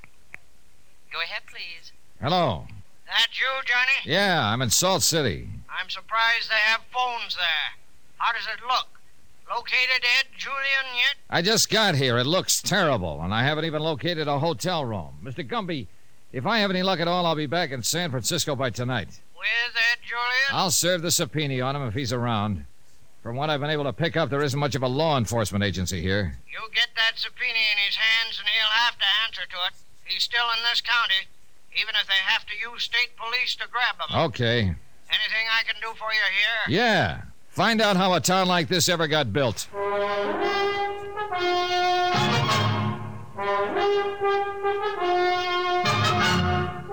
[1.11, 1.91] Go ahead, please.
[2.21, 2.65] Hello.
[3.07, 4.15] That you, Johnny?
[4.15, 5.49] Yeah, I'm in Salt City.
[5.79, 7.71] I'm surprised they have phones there.
[8.17, 8.99] How does it look?
[9.49, 11.15] Located Ed Julian yet?
[11.29, 12.17] I just got here.
[12.17, 15.17] It looks terrible, and I haven't even located a hotel room.
[15.23, 15.47] Mr.
[15.47, 15.87] Gumby,
[16.31, 19.19] if I have any luck at all, I'll be back in San Francisco by tonight.
[19.35, 20.51] With Ed Julian?
[20.51, 22.65] I'll serve the subpoena on him if he's around.
[23.23, 25.63] From what I've been able to pick up, there isn't much of a law enforcement
[25.63, 26.37] agency here.
[26.51, 29.73] You get that subpoena in his hands and he'll have to answer to it.
[30.05, 31.27] He's still in this county,
[31.75, 34.31] even if they have to use state police to grab him.
[34.31, 34.75] Okay.
[35.11, 36.79] Anything I can do for you here?
[36.79, 37.21] Yeah.
[37.49, 39.67] Find out how a town like this ever got built.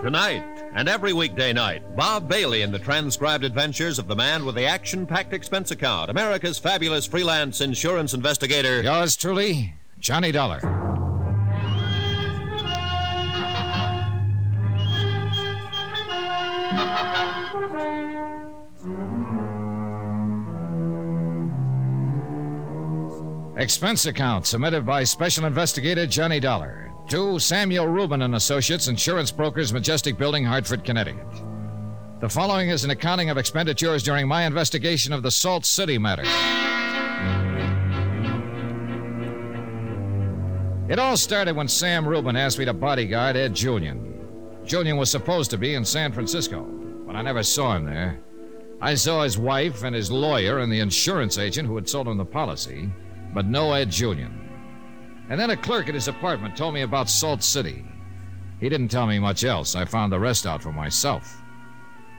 [0.02, 4.54] Tonight and every weekday night, Bob Bailey in the transcribed adventures of the man with
[4.54, 8.82] the action packed expense account, America's fabulous freelance insurance investigator.
[8.82, 10.60] Yours truly, Johnny Dollar.
[23.58, 29.72] Expense account submitted by Special Investigator Johnny Dollar to Samuel Rubin and Associates, Insurance Brokers,
[29.72, 31.26] Majestic Building, Hartford, Connecticut.
[32.20, 36.22] The following is an accounting of expenditures during my investigation of the Salt City matter.
[40.88, 44.20] It all started when Sam Rubin asked me to bodyguard Ed Julian.
[44.64, 46.64] Julian was supposed to be in San Francisco,
[47.08, 48.20] but I never saw him there.
[48.82, 52.18] I saw his wife and his lawyer and the insurance agent who had sold him
[52.18, 52.90] the policy,
[53.32, 54.46] but no Ed Julian.
[55.30, 57.82] And then a clerk at his apartment told me about Salt City.
[58.60, 59.74] He didn't tell me much else.
[59.74, 61.42] I found the rest out for myself.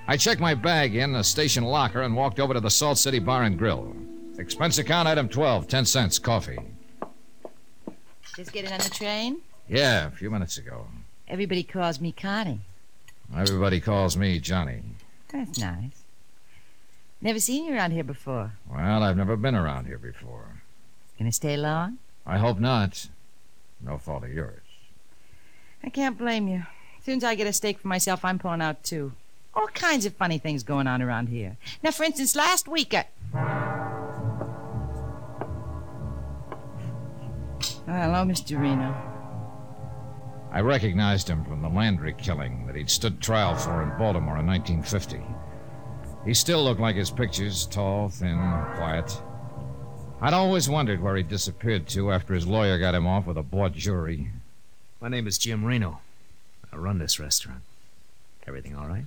[0.07, 3.19] I checked my bag in a station locker and walked over to the Salt City
[3.19, 3.95] Bar and Grill.
[4.39, 6.57] Expense account item 12, 10 cents, coffee.
[8.35, 9.41] Just getting on the train?
[9.67, 10.87] Yeah, a few minutes ago.
[11.27, 12.61] Everybody calls me Connie.
[13.35, 14.81] Everybody calls me Johnny.
[15.29, 16.03] That's nice.
[17.21, 18.53] Never seen you around here before.
[18.69, 20.61] Well, I've never been around here before.
[21.17, 21.97] Gonna stay long?
[22.25, 23.07] I hope not.
[23.81, 24.61] No fault of yours.
[25.83, 26.65] I can't blame you.
[26.97, 29.13] As soon as I get a steak for myself, I'm pulling out too.
[29.53, 31.57] All kinds of funny things going on around here.
[31.83, 33.05] Now, for instance, last week I.
[37.85, 38.59] Hello, Mr.
[38.59, 39.08] Reno.
[40.51, 44.47] I recognized him from the Landry killing that he'd stood trial for in Baltimore in
[44.47, 45.21] 1950.
[46.25, 48.37] He still looked like his pictures tall, thin,
[48.75, 49.21] quiet.
[50.21, 53.43] I'd always wondered where he disappeared to after his lawyer got him off with a
[53.43, 54.31] bought jury.
[54.99, 55.99] My name is Jim Reno.
[56.73, 57.61] I run this restaurant.
[58.47, 59.05] Everything all right?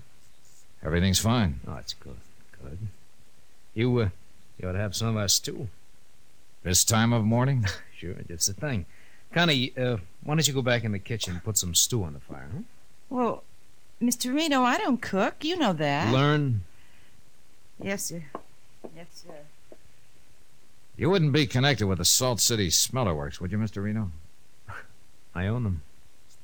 [0.82, 1.60] Everything's fine.
[1.66, 2.16] Oh, that's good.
[2.62, 2.78] Good.
[3.74, 4.08] You, uh,
[4.58, 5.68] you ought to have some of our stew.
[6.62, 7.66] This time of morning?
[7.96, 8.86] sure, just the thing.
[9.32, 12.12] Connie, uh, why don't you go back in the kitchen and put some stew on
[12.12, 12.62] the fire, huh?
[13.08, 13.44] Well,
[14.00, 14.34] Mr.
[14.34, 15.44] Reno, I don't cook.
[15.44, 16.12] You know that.
[16.12, 16.64] Learn.
[17.80, 18.24] Yes, sir.
[18.94, 19.76] Yes, sir.
[20.96, 23.82] You wouldn't be connected with the Salt City Smelter Works, would you, Mr.
[23.82, 24.10] Reno?
[25.34, 25.82] I own them.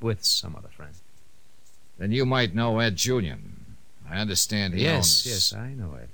[0.01, 0.93] With some other friend.
[1.99, 3.77] Then you might know Ed Julian.
[4.09, 5.27] I understand he yes, owns...
[5.27, 6.09] yes, I know Ed.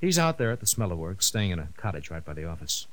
[0.00, 2.86] He's out there at the Smelter Works, staying in a cottage right by the office.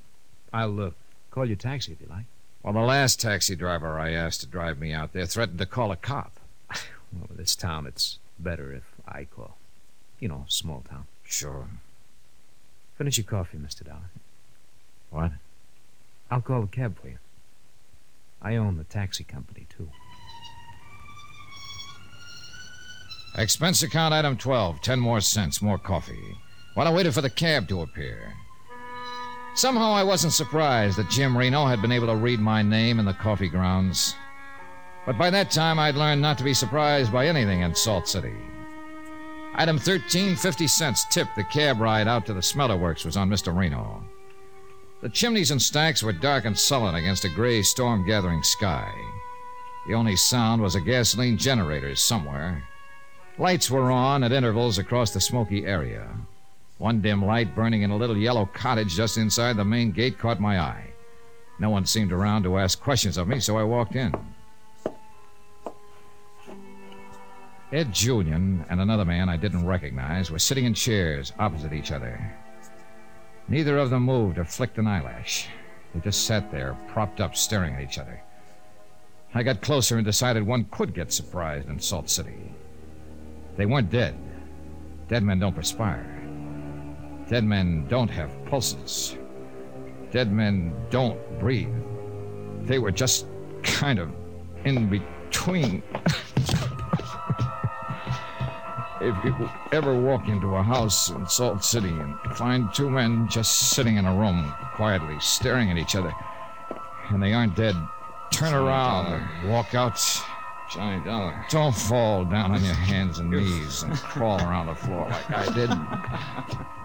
[0.51, 0.91] I'll uh,
[1.33, 2.25] call your taxi if you like.
[2.61, 5.91] Well, the last taxi driver I asked to drive me out there threatened to call
[5.91, 6.39] a cop.
[7.11, 9.57] Well, in this town, it's better if I call.
[10.19, 11.05] You know, small town.
[11.23, 11.67] Sure.
[12.97, 13.85] Finish your coffee, Mr.
[13.85, 14.09] Dollar.
[15.11, 15.33] What?
[16.31, 17.19] I'll call a cab for you.
[18.41, 19.89] I own the taxi company, too.
[23.37, 24.81] Expense account item 12.
[24.81, 26.35] Ten more cents, more coffee.
[26.73, 28.33] While I waited for the cab to appear.
[29.55, 33.05] Somehow I wasn't surprised that Jim Reno had been able to read my name in
[33.05, 34.15] the coffee grounds.
[35.05, 38.33] But by that time, I'd learned not to be surprised by anything in Salt City.
[39.55, 41.27] Item 13, 50 cents tip.
[41.35, 43.55] The cab ride out to the smelter works was on Mr.
[43.55, 44.03] Reno.
[45.01, 48.91] The chimneys and stacks were dark and sullen against a gray storm gathering sky.
[49.87, 52.63] The only sound was a gasoline generator somewhere.
[53.37, 56.09] Lights were on at intervals across the smoky area.
[56.83, 60.41] One dim light burning in a little yellow cottage just inside the main gate caught
[60.41, 60.91] my eye.
[61.57, 64.13] No one seemed around to ask questions of me, so I walked in.
[67.71, 72.19] Ed Julian and another man I didn't recognize were sitting in chairs opposite each other.
[73.47, 75.47] Neither of them moved or flicked an eyelash.
[75.93, 78.21] They just sat there, propped up, staring at each other.
[79.33, 82.53] I got closer and decided one could get surprised in Salt City.
[83.55, 84.17] They weren't dead.
[85.07, 86.12] Dead men don't perspire.
[87.33, 89.17] Dead men don't have pulses.
[90.11, 91.73] Dead men don't breathe.
[92.61, 93.25] They were just
[93.63, 94.11] kind of
[94.65, 95.81] in between.
[99.01, 103.71] if you ever walk into a house in Salt City and find two men just
[103.71, 106.13] sitting in a room quietly staring at each other
[107.09, 107.75] and they aren't dead,
[108.29, 109.99] turn around and walk out.
[110.71, 111.45] Johnny Dollar.
[111.49, 115.53] Don't fall down on your hands and knees and crawl around the floor like I
[115.53, 115.69] did.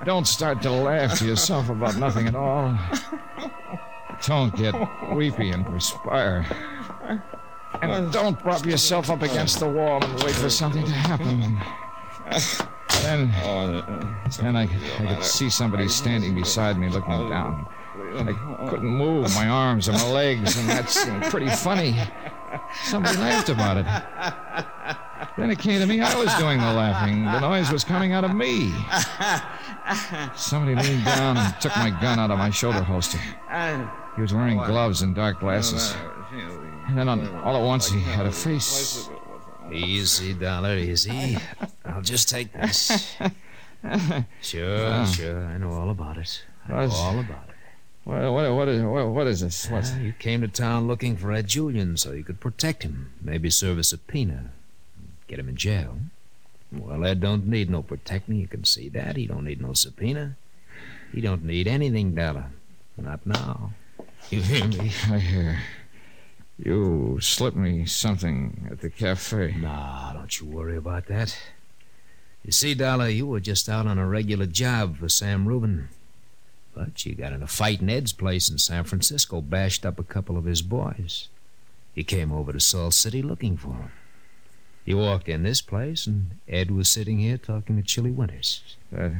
[0.04, 2.78] Don't start to laugh to yourself about nothing at all.
[4.26, 4.74] Don't get
[5.14, 6.46] weepy and perspire.
[7.80, 11.58] And don't prop yourself up against the wall and wait for something to happen.
[13.02, 13.30] Then,
[14.40, 17.66] then I, I could see somebody standing beside me looking down.
[17.96, 21.96] I couldn't move my arms or my legs, and that seemed pretty funny.
[22.84, 23.86] Somebody laughed about it.
[25.36, 27.24] Then it came to me I was doing the laughing.
[27.24, 28.72] The noise was coming out of me.
[30.36, 33.18] Somebody leaned down and took my gun out of my shoulder holster.
[34.16, 35.94] He was wearing gloves and dark glasses.
[36.88, 39.08] And then on, all at once he had a face.
[39.72, 41.36] Easy, Dollar, easy.
[41.84, 43.16] I'll just take this.
[44.42, 45.04] Sure, Ah.
[45.04, 45.44] sure.
[45.44, 46.44] I know all about it.
[46.68, 47.47] I know all about it.
[48.08, 49.68] What, what, what, is, what, what is this?
[49.68, 53.12] What's, Well, you came to town looking for Ed Julian so you could protect him,
[53.20, 54.52] maybe serve a subpoena,
[55.26, 55.98] get him in jail.
[56.72, 58.36] Well, Ed don't need no protecting.
[58.36, 59.16] You can see that.
[59.16, 60.38] He don't need no subpoena.
[61.12, 62.46] He don't need anything, Dollar.
[62.96, 63.72] Not now.
[64.30, 64.90] You hear me?
[65.10, 65.60] I hear.
[66.56, 69.54] You slipped me something at the cafe.
[69.60, 71.38] Nah, don't you worry about that.
[72.42, 75.90] You see, Dollar, you were just out on a regular job for Sam Rubin.
[76.78, 80.04] But you got in a fight in Ed's place in San Francisco, bashed up a
[80.04, 81.26] couple of his boys.
[81.92, 83.90] He came over to Salt City looking for him.
[84.84, 88.76] You walked in this place, and Ed was sitting here talking to Chilly Winters.
[88.92, 89.10] That,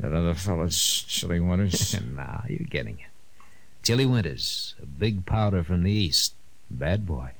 [0.00, 1.98] that other fellow's Chilly Winters?
[2.14, 3.42] nah, you're getting it.
[3.82, 6.34] Chilly Winters, a big powder from the East.
[6.70, 7.30] Bad boy.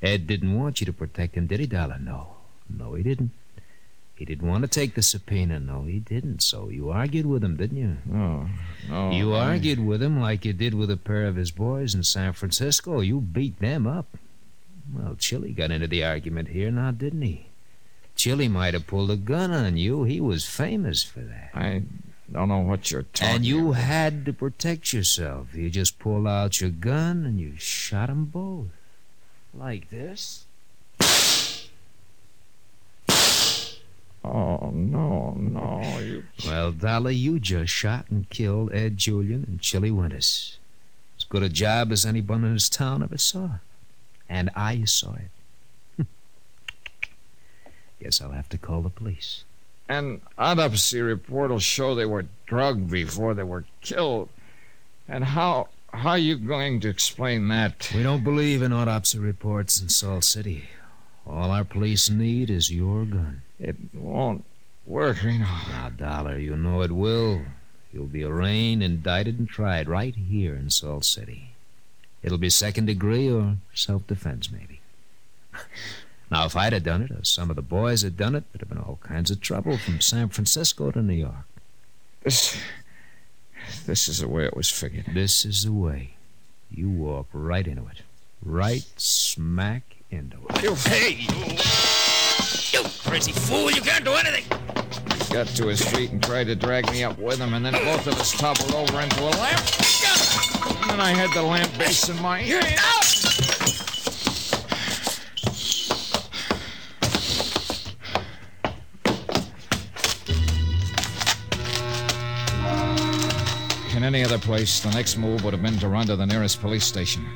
[0.00, 1.98] Ed didn't want you to protect him, did he, Dollar?
[1.98, 2.36] No.
[2.70, 3.32] No, he didn't.
[4.16, 5.60] He didn't want to take the subpoena.
[5.60, 6.42] No, he didn't.
[6.42, 7.96] So you argued with him, didn't you?
[8.06, 8.48] No,
[8.88, 9.10] no.
[9.12, 12.02] you I- argued with him like you did with a pair of his boys in
[12.02, 13.00] San Francisco.
[13.00, 14.16] You beat them up.
[14.92, 17.46] Well, Chilly got into the argument here now, didn't he?
[18.14, 20.04] Chilly might have pulled a gun on you.
[20.04, 21.50] He was famous for that.
[21.54, 21.82] I,
[22.32, 25.54] Don't know what you're talking And you had to protect yourself.
[25.54, 28.68] You just pulled out your gun and you shot 'em both.
[29.52, 30.45] Like this?
[34.26, 35.98] Oh, no, no.
[36.00, 36.24] You...
[36.46, 40.58] Well, Dolly, you just shot and killed Ed Julian and Chilly Winters.
[41.16, 43.58] As good a job as anyone in this town ever saw.
[44.28, 46.06] And I saw it.
[48.02, 49.44] Guess I'll have to call the police.
[49.88, 54.28] An autopsy report will show they were drugged before they were killed.
[55.08, 57.90] And how how are you going to explain that?
[57.94, 60.64] We don't believe in autopsy reports in Salt City.
[61.26, 63.42] All our police need is your gun.
[63.58, 64.44] It won't
[64.84, 65.44] work, Reno.
[65.44, 67.42] Now, ah, Dollar, you know it will.
[67.92, 71.50] You'll be arraigned, indicted, and tried right here in Salt City.
[72.22, 74.80] It'll be second degree or self defense, maybe.
[76.30, 78.60] now, if I'd have done it, or some of the boys had done it, there'd
[78.60, 81.46] have been all kinds of trouble from San Francisco to New York.
[82.22, 82.58] This.
[83.86, 85.06] This is the way it was figured.
[85.12, 86.14] This is the way.
[86.70, 88.02] You walk right into it.
[88.42, 90.62] Right smack into it.
[90.62, 91.95] You, hey, you!
[93.06, 93.70] Crazy fool!
[93.70, 94.44] You can't do anything!
[95.30, 98.06] Got to his feet and tried to drag me up with him, and then both
[98.06, 99.60] of us toppled over into a lamp.
[100.82, 102.64] And then I had the lamp base in my hand.
[113.96, 116.60] In any other place, the next move would have been to run to the nearest
[116.60, 117.26] police station.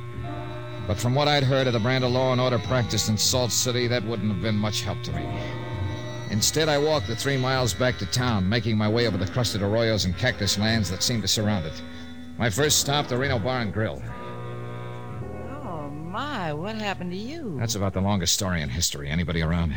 [0.86, 3.52] But from what I'd heard of the brand of law and order practiced in Salt
[3.52, 5.24] City, that wouldn't have been much help to me.
[6.30, 9.62] Instead, I walked the three miles back to town, making my way over the crusted
[9.62, 11.82] arroyos and cactus lands that seemed to surround it.
[12.38, 14.00] My first stop, the Reno Bar and Grill.
[15.64, 17.56] Oh, my, what happened to you?
[17.58, 19.10] That's about the longest story in history.
[19.10, 19.76] Anybody around?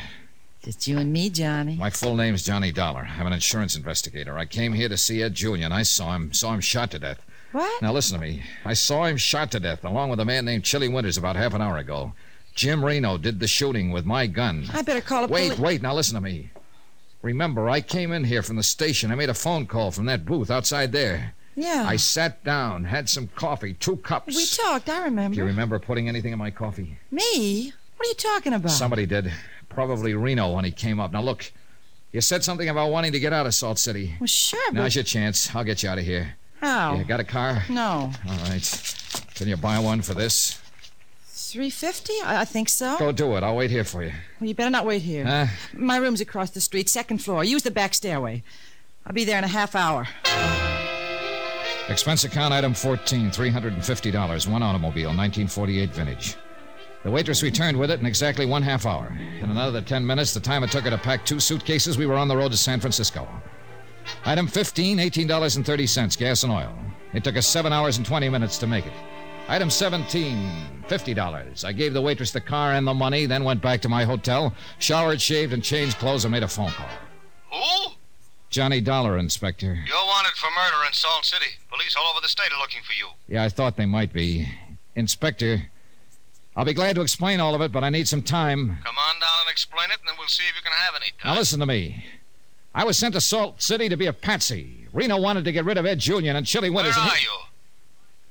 [0.63, 1.75] Just you and me, Johnny.
[1.75, 3.09] My full name's Johnny Dollar.
[3.19, 4.37] I'm an insurance investigator.
[4.37, 5.71] I came here to see Ed Julian.
[5.73, 7.25] I saw him, saw him shot to death.
[7.51, 7.81] What?
[7.81, 8.43] Now listen to me.
[8.63, 11.53] I saw him shot to death along with a man named Chilly Winters about half
[11.53, 12.13] an hour ago.
[12.55, 14.67] Jim Reno did the shooting with my gun.
[14.73, 15.81] I better call a Wait, poli- wait.
[15.81, 16.49] Now listen to me.
[17.21, 19.11] Remember, I came in here from the station.
[19.11, 21.33] I made a phone call from that booth outside there.
[21.55, 21.85] Yeah.
[21.87, 24.35] I sat down, had some coffee, two cups.
[24.35, 25.35] We talked, I remember.
[25.35, 26.97] Do you remember putting anything in my coffee?
[27.11, 27.71] Me?
[27.95, 28.71] What are you talking about?
[28.71, 29.31] Somebody did.
[29.69, 31.11] Probably Reno when he came up.
[31.11, 31.51] Now look,
[32.11, 34.15] you said something about wanting to get out of Salt City.
[34.19, 34.81] Well, sure, but...
[34.81, 35.55] Now's your chance.
[35.55, 36.35] I'll get you out of here.
[36.59, 36.95] How?
[36.95, 37.63] You got a car?
[37.69, 38.11] No.
[38.27, 38.95] All right.
[39.35, 40.59] Can you buy one for this?
[41.53, 42.13] Three fifty?
[42.25, 42.97] I, I think so.
[42.97, 43.43] Go do it.
[43.43, 44.11] I'll wait here for you.
[44.39, 45.23] Well, you better not wait here.
[45.23, 45.45] Huh?
[45.71, 47.43] My room's across the street, second floor.
[47.43, 48.41] Use the back stairway.
[49.05, 50.07] I'll be there in a half hour.
[51.89, 54.47] Expense account item 14, $350.
[54.47, 56.37] One automobile, 1948 vintage.
[57.03, 59.15] The waitress returned with it in exactly one half hour.
[59.39, 62.15] In another 10 minutes, the time it took her to pack two suitcases, we were
[62.15, 63.27] on the road to San Francisco.
[64.25, 66.75] Item 15, $18.30, gas and oil.
[67.13, 68.93] It took us 7 hours and 20 minutes to make it.
[69.47, 71.63] Item 17, $50.
[71.65, 74.53] I gave the waitress the car and the money, then went back to my hotel,
[74.79, 76.87] showered, shaved, and changed clothes and made a phone call.
[77.51, 77.91] Who?
[78.49, 79.65] Johnny Dollar, Inspector.
[79.65, 81.51] You're wanted for murder in Salt City.
[81.69, 83.07] Police all over the state are looking for you.
[83.27, 84.47] Yeah, I thought they might be.
[84.95, 85.63] Inspector,
[86.55, 88.77] I'll be glad to explain all of it, but I need some time.
[88.83, 91.11] Come on down and explain it, and then we'll see if you can have any
[91.19, 91.33] time.
[91.33, 92.05] Now listen to me.
[92.75, 94.87] I was sent to Salt City to be a patsy.
[94.93, 96.97] Reno wanted to get rid of Ed Julian and Chilly Where Winters.
[97.01, 97.29] and are he- you?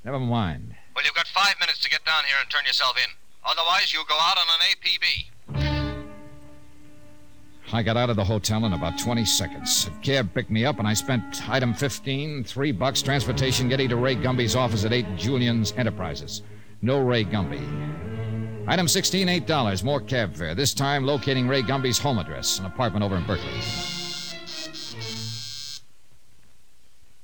[0.05, 0.75] Never mind.
[0.95, 3.11] Well, you've got five minutes to get down here and turn yourself in.
[3.45, 5.27] Otherwise, you'll go out on an APB.
[7.75, 9.89] I got out of the hotel in about 20 seconds.
[9.89, 13.97] A cab picked me up, and I spent item 15, three bucks, transportation getting to
[13.97, 16.43] Ray Gumby's office at 8 Julian's Enterprises.
[16.83, 17.63] No Ray Gumby.
[18.69, 20.55] Item 16, $8, more cab fare.
[20.55, 23.49] This time locating Ray Gumby's home address, an apartment over in Berkeley.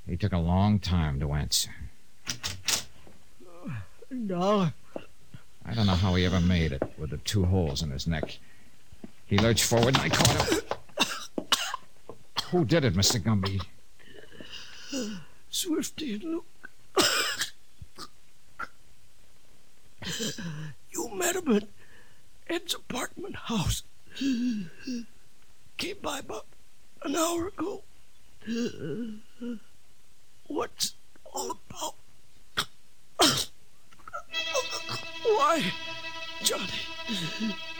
[0.06, 1.70] He took a long time to answer.
[4.26, 4.72] Dollar.
[5.66, 8.38] I don't know how he ever made it with the two holes in his neck.
[9.26, 10.60] He lurched forward and I caught him.
[12.50, 13.20] Who did it, Mr.
[13.20, 13.60] Gumby?
[15.50, 16.46] Swifty and Luke.
[20.90, 21.64] you met him at
[22.48, 23.82] Ed's apartment house.
[25.76, 26.46] Came by about
[27.02, 27.82] an hour ago.
[30.46, 30.94] What's
[31.26, 31.94] all about?
[35.22, 35.64] Why,
[36.42, 36.64] Johnny?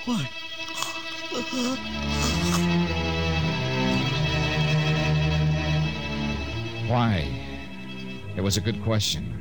[0.04, 0.30] Why?
[6.88, 7.28] Why?
[8.36, 9.34] It was a good question.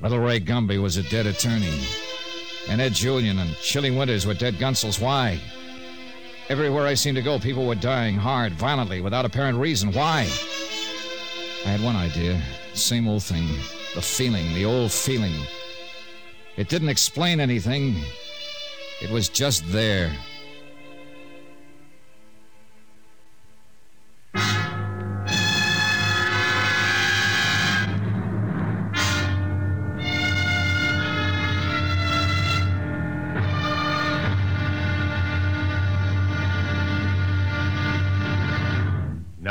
[0.00, 1.80] Little Ray Gumby was a dead attorney.
[2.68, 5.00] And Ed Julian and Chilly Winters were dead gunsels.
[5.00, 5.40] Why?
[6.48, 9.92] Everywhere I seemed to go, people were dying hard, violently, without apparent reason.
[9.92, 10.20] Why?
[11.64, 12.40] I had one idea.
[12.74, 13.48] Same old thing.
[13.94, 15.34] The feeling, the old feeling.
[16.58, 17.94] It didn't explain anything.
[19.00, 20.10] It was just there.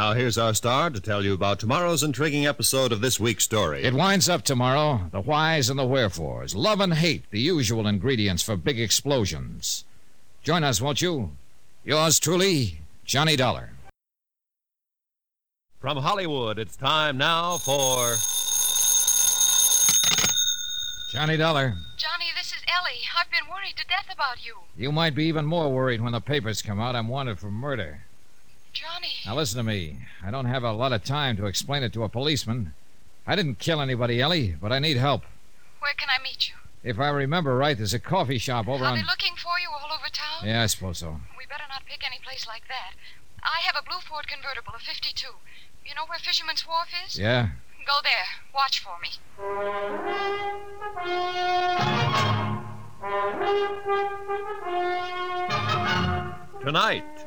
[0.08, 3.84] Now, here's our star to tell you about tomorrow's intriguing episode of this week's story.
[3.84, 5.10] It winds up tomorrow.
[5.12, 6.56] The whys and the wherefores.
[6.56, 9.84] Love and hate, the usual ingredients for big explosions.
[10.44, 11.32] Join us, won't you?
[11.84, 13.72] Yours truly, Johnny Dollar.
[15.82, 18.16] From Hollywood, it's time now for.
[21.12, 21.76] Johnny Dollar.
[21.98, 23.02] Johnny, this is Ellie.
[23.20, 24.56] I've been worried to death about you.
[24.78, 26.96] You might be even more worried when the papers come out.
[26.96, 28.04] I'm wanted for murder.
[28.78, 29.16] Johnny.
[29.26, 29.98] Now listen to me.
[30.24, 32.74] I don't have a lot of time to explain it to a policeman.
[33.26, 35.24] I didn't kill anybody, Ellie, but I need help.
[35.80, 36.56] Where can I meet you?
[36.84, 39.00] If I remember right, there's a coffee shop over I'll on.
[39.00, 40.48] be looking for you all over town.
[40.48, 41.20] Yeah, I suppose so.
[41.38, 42.94] We better not pick any place like that.
[43.44, 45.28] I have a blue Ford convertible, a 52.
[45.86, 47.18] You know where Fisherman's Wharf is?
[47.18, 47.50] Yeah?
[47.86, 48.26] Go there.
[48.54, 49.10] Watch for me.
[56.64, 57.27] Tonight,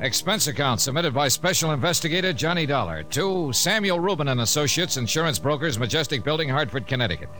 [0.00, 5.78] Expense account submitted by Special Investigator Johnny Dollar to Samuel Rubin and Associates, Insurance Brokers,
[5.78, 7.30] Majestic Building, Hartford, Connecticut.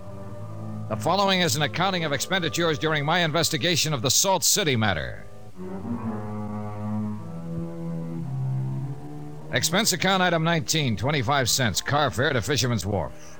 [0.88, 5.26] The following is an accounting of expenditures during my investigation of the Salt City matter.
[9.52, 13.38] Expense account item 19, 25 cents, car fare to Fisherman's Wharf.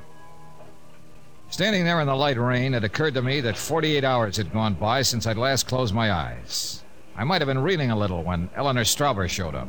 [1.50, 4.74] Standing there in the light rain, it occurred to me that 48 hours had gone
[4.74, 6.84] by since I'd last closed my eyes.
[7.16, 9.68] I might have been reeling a little when Eleanor Stover showed up.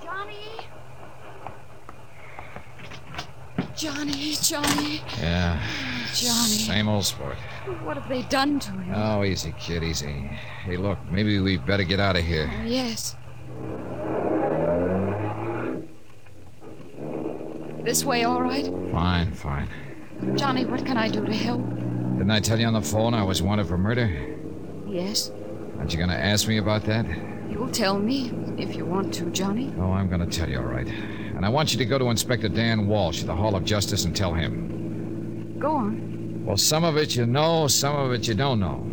[0.00, 0.60] Johnny,
[3.76, 5.02] Johnny, Johnny.
[5.20, 5.60] Yeah,
[6.14, 6.48] Johnny.
[6.48, 7.36] same old sport.
[7.82, 8.94] What have they done to him?
[8.94, 10.30] Oh, easy, kid, easy.
[10.64, 12.50] Hey, look, maybe we better get out of here.
[12.52, 13.16] Oh, yes.
[17.84, 18.64] This way, all right?
[18.90, 19.68] Fine, fine.
[20.36, 21.62] Johnny, what can I do to help?
[22.16, 24.33] Didn't I tell you on the phone I was wanted for murder?
[24.94, 25.32] Yes.
[25.76, 27.04] Aren't you going to ask me about that?
[27.50, 29.74] You'll tell me if you want to, Johnny.
[29.76, 30.86] Oh, I'm going to tell you, all right.
[30.86, 34.04] And I want you to go to Inspector Dan Walsh at the Hall of Justice
[34.04, 35.56] and tell him.
[35.58, 36.44] Go on.
[36.46, 38.86] Well, some of it you know, some of it you don't know.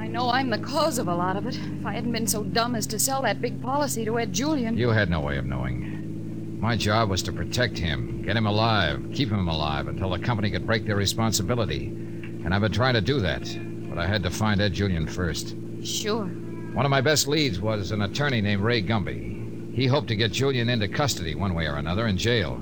[0.00, 1.58] I know I'm the cause of a lot of it.
[1.58, 4.76] If I hadn't been so dumb as to sell that big policy to Ed Julian.
[4.76, 6.60] You had no way of knowing.
[6.60, 10.52] My job was to protect him, get him alive, keep him alive until the company
[10.52, 11.86] could break their responsibility.
[11.86, 13.71] And I've been trying to do that.
[13.94, 15.54] But I had to find Ed Julian first.
[15.84, 16.24] Sure.
[16.24, 19.74] One of my best leads was an attorney named Ray Gumby.
[19.74, 22.58] He hoped to get Julian into custody one way or another in jail.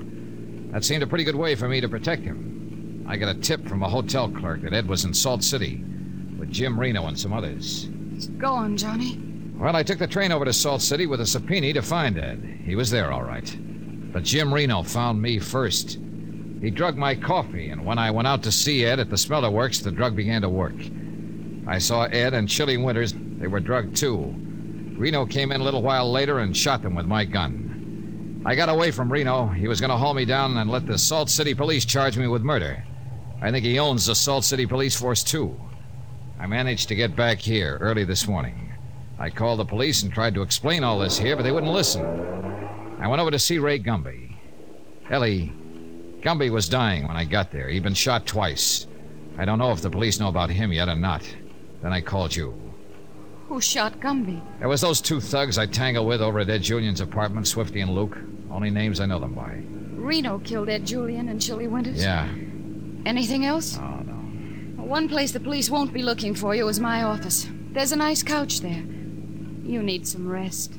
[0.71, 3.05] That seemed a pretty good way for me to protect him.
[3.07, 5.81] I got a tip from a hotel clerk that Ed was in Salt City
[6.37, 7.85] with Jim Reno and some others.
[8.37, 9.17] Go on, Johnny.
[9.55, 12.59] Well, I took the train over to Salt City with a subpoena to find Ed.
[12.65, 13.57] He was there, all right.
[14.11, 15.97] But Jim Reno found me first.
[16.61, 19.49] He drugged my coffee, and when I went out to see Ed at the smelter
[19.49, 20.75] works, the drug began to work.
[21.67, 23.13] I saw Ed and Chilly Winters.
[23.13, 24.33] They were drugged too.
[24.97, 28.41] Reno came in a little while later and shot them with my gun.
[28.45, 29.47] I got away from Reno.
[29.47, 32.27] He was going to haul me down and let the Salt City police charge me
[32.27, 32.83] with murder.
[33.41, 35.59] I think he owns the Salt City police force too.
[36.39, 38.73] I managed to get back here early this morning.
[39.19, 42.03] I called the police and tried to explain all this here, but they wouldn't listen.
[42.99, 44.35] I went over to see Ray Gumby.
[45.09, 45.53] Ellie,
[46.21, 47.67] Gumby was dying when I got there.
[47.67, 48.87] He'd been shot twice.
[49.37, 51.23] I don't know if the police know about him yet or not.
[51.81, 52.53] Then I called you.
[53.47, 54.41] Who shot Gumby?
[54.61, 57.93] It was those two thugs I tangled with over at Ed Julian's apartment, Swifty and
[57.93, 58.17] Luke.
[58.49, 59.61] Only names I know them by.
[59.95, 62.01] Reno killed Ed Julian and Chilly Winters?
[62.01, 62.27] Yeah.
[63.05, 63.77] Anything else?
[63.77, 64.83] Oh, no.
[64.83, 67.47] One place the police won't be looking for you is my office.
[67.71, 68.83] There's a nice couch there.
[69.63, 70.73] You need some rest.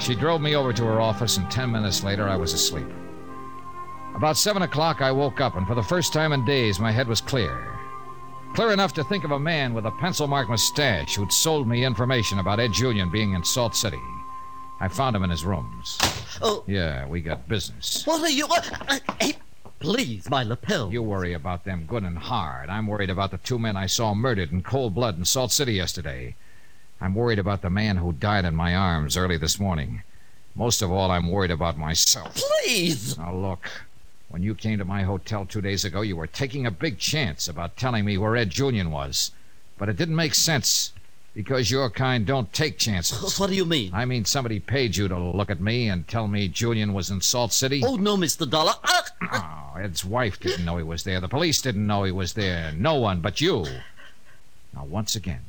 [0.00, 2.86] She drove me over to her office, and ten minutes later, I was asleep.
[4.16, 7.08] About seven o'clock, I woke up, and for the first time in days, my head
[7.08, 7.73] was clear.
[8.54, 11.84] Clear enough to think of a man with a pencil mark mustache who'd sold me
[11.84, 14.00] information about Ed Julian being in Salt City.
[14.78, 15.98] I found him in his rooms.
[16.40, 16.62] Oh.
[16.68, 18.06] Yeah, we got business.
[18.06, 18.46] What are you.
[18.46, 19.34] Uh, hey,
[19.80, 20.92] please, my lapel.
[20.92, 22.68] You worry about them good and hard.
[22.70, 25.72] I'm worried about the two men I saw murdered in cold blood in Salt City
[25.72, 26.36] yesterday.
[27.00, 30.04] I'm worried about the man who died in my arms early this morning.
[30.54, 32.36] Most of all, I'm worried about myself.
[32.36, 33.18] Please!
[33.18, 33.68] Now, look.
[34.34, 37.46] When you came to my hotel two days ago, you were taking a big chance
[37.46, 39.30] about telling me where Ed Julian was.
[39.78, 40.90] But it didn't make sense
[41.34, 43.38] because your kind don't take chances.
[43.38, 43.94] What do you mean?
[43.94, 47.20] I mean, somebody paid you to look at me and tell me Julian was in
[47.20, 47.80] Salt City.
[47.86, 48.50] Oh, no, Mr.
[48.50, 48.72] Dollar.
[48.82, 49.70] Ah!
[49.76, 51.20] Oh, Ed's wife didn't know he was there.
[51.20, 52.72] The police didn't know he was there.
[52.72, 53.64] No one but you.
[54.74, 55.42] Now, once again,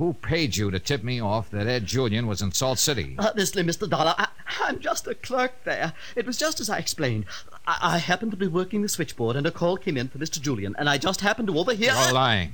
[0.00, 3.16] who paid you to tip me off that Ed Julian was in Salt City?
[3.18, 3.86] Honestly, Mr.
[3.86, 4.28] Dollar, I,
[4.60, 5.92] I'm just a clerk there.
[6.16, 7.26] It was just as I explained.
[7.66, 10.40] I, I happened to be working the switchboard, and a call came in for Mr.
[10.40, 11.92] Julian, and I just happened to overhear.
[11.92, 12.52] You're lying.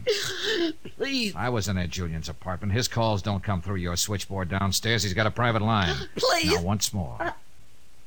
[0.97, 2.73] Please, I was in Ed Julian's apartment.
[2.73, 5.03] His calls don't come through your switchboard downstairs.
[5.03, 5.95] He's got a private line.
[6.17, 6.53] please.
[6.53, 7.17] Now, once more.
[7.21, 7.33] Uh,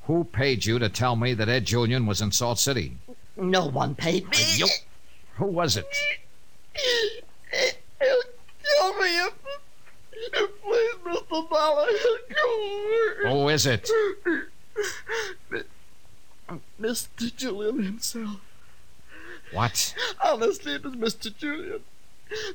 [0.03, 2.97] Who paid you to tell me that Ed Julian was in Salt City?
[3.37, 4.37] No one paid me.
[4.55, 4.67] You.
[5.35, 5.85] Who was it?
[8.01, 8.21] He'll
[8.63, 9.33] kill me if
[10.61, 11.49] please, Mr.
[11.49, 11.87] Dollar.
[13.27, 13.89] Who is it?
[16.81, 17.35] Mr.
[17.35, 18.41] Julian himself.
[19.51, 19.95] What?
[20.23, 21.35] Honestly, it was Mr.
[21.35, 21.81] Julian.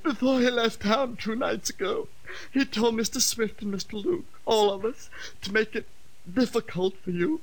[0.03, 2.09] Before he left town two nights ago,
[2.53, 3.21] he told Mr.
[3.21, 3.95] Swift and Mr.
[4.05, 5.11] Luke, all of us,
[5.43, 5.87] to make it
[6.33, 7.41] difficult for you.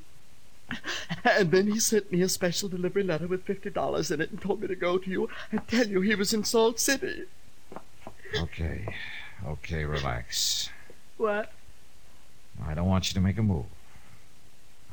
[1.26, 4.42] And then he sent me a special delivery letter with fifty dollars in it and
[4.42, 7.26] told me to go to you and tell you he was in Salt City.
[8.40, 8.88] Okay.
[9.46, 10.70] Okay, relax.
[11.18, 11.52] What?
[12.66, 13.66] I don't want you to make a move.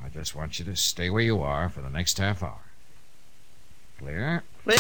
[0.05, 2.61] I just want you to stay where you are for the next half hour.
[3.99, 4.42] Clear?
[4.64, 4.78] Clear.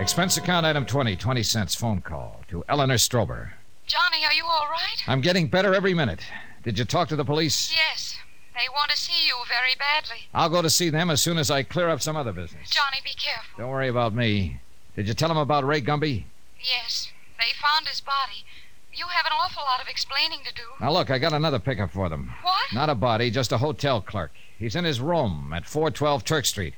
[0.00, 3.52] Expense account item 20, 20 cents phone call to Eleanor Stover.
[3.86, 5.02] Johnny, are you all right?
[5.06, 6.20] I'm getting better every minute.
[6.62, 7.72] Did you talk to the police?
[7.72, 8.16] Yes.
[8.54, 10.28] They want to see you very badly.
[10.34, 12.70] I'll go to see them as soon as I clear up some other business.
[12.70, 13.58] Johnny, be careful.
[13.58, 14.60] Don't worry about me.
[15.00, 16.24] Did you tell him about Ray Gumby?
[16.60, 17.10] Yes.
[17.38, 18.44] They found his body.
[18.92, 20.62] You have an awful lot of explaining to do.
[20.78, 22.34] Now, look, I got another pickup for them.
[22.42, 22.66] What?
[22.74, 24.30] Not a body, just a hotel clerk.
[24.58, 26.74] He's in his room at 412 Turk Street.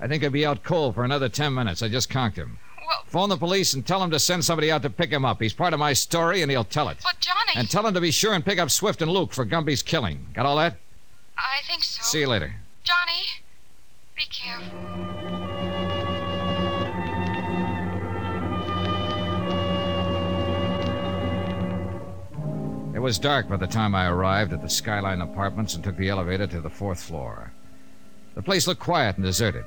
[0.00, 1.82] I think he'll be out cold for another 10 minutes.
[1.82, 2.56] I just conked him.
[2.86, 5.42] Well, Phone the police and tell them to send somebody out to pick him up.
[5.42, 6.96] He's part of my story, and he'll tell it.
[7.02, 7.52] but Johnny.
[7.56, 10.28] And tell him to be sure and pick up Swift and Luke for Gumby's killing.
[10.32, 10.76] Got all that?
[11.36, 12.02] I think so.
[12.02, 12.54] See you later.
[12.84, 13.26] Johnny,
[14.16, 15.25] be careful.
[22.96, 26.08] It was dark by the time I arrived at the Skyline Apartments and took the
[26.08, 27.52] elevator to the fourth floor.
[28.34, 29.66] The place looked quiet and deserted.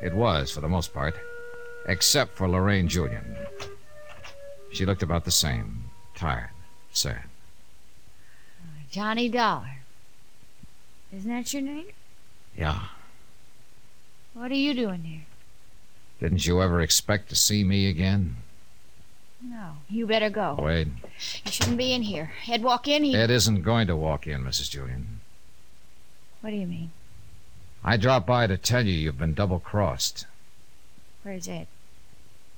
[0.00, 1.14] It was, for the most part,
[1.86, 3.36] except for Lorraine Julian.
[4.72, 6.48] She looked about the same tired,
[6.90, 7.24] sad.
[8.90, 9.82] Johnny Dollar.
[11.14, 11.88] Isn't that your name?
[12.56, 12.80] Yeah.
[14.32, 15.26] What are you doing here?
[16.18, 18.36] Didn't you ever expect to see me again?
[19.46, 19.72] No.
[19.90, 20.56] You better go.
[20.58, 20.90] Oh, Wade,
[21.44, 22.32] You shouldn't be in here.
[22.48, 23.04] Ed, walk in.
[23.04, 23.14] He.
[23.14, 24.70] Ed isn't going to walk in, Mrs.
[24.70, 25.20] Julian.
[26.40, 26.92] What do you mean?
[27.84, 30.26] I dropped by to tell you you've been double crossed.
[31.22, 31.66] Where's Ed?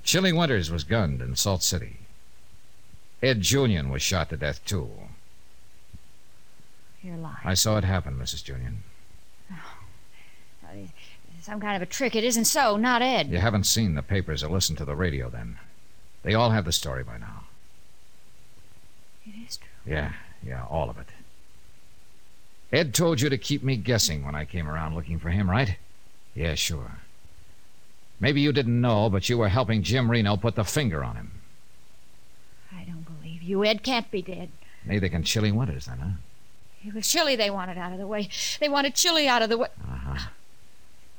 [0.04, 1.96] Chilly Winters was gunned in Salt City.
[3.22, 4.90] Ed Julian was shot to death, too.
[7.02, 7.36] You're lying.
[7.44, 8.44] I saw it happen, Mrs.
[8.44, 8.84] Julian.
[11.42, 12.14] Some kind of a trick.
[12.14, 12.76] It isn't so.
[12.76, 13.30] Not Ed.
[13.30, 15.58] You haven't seen the papers or listened to the radio then.
[16.26, 17.44] They all have the story by now.
[19.24, 19.68] It is true.
[19.86, 20.12] Yeah,
[20.44, 21.06] yeah, all of it.
[22.72, 25.76] Ed told you to keep me guessing when I came around looking for him, right?
[26.34, 26.98] Yeah, sure.
[28.18, 31.30] Maybe you didn't know, but you were helping Jim Reno put the finger on him.
[32.76, 33.64] I don't believe you.
[33.64, 34.48] Ed can't be dead.
[34.84, 36.10] Neither can Chilly Winters, then, huh?
[36.84, 38.28] It was Chilly they wanted out of the way.
[38.58, 39.68] They wanted Chilly out of the way.
[39.80, 40.26] Uh-huh.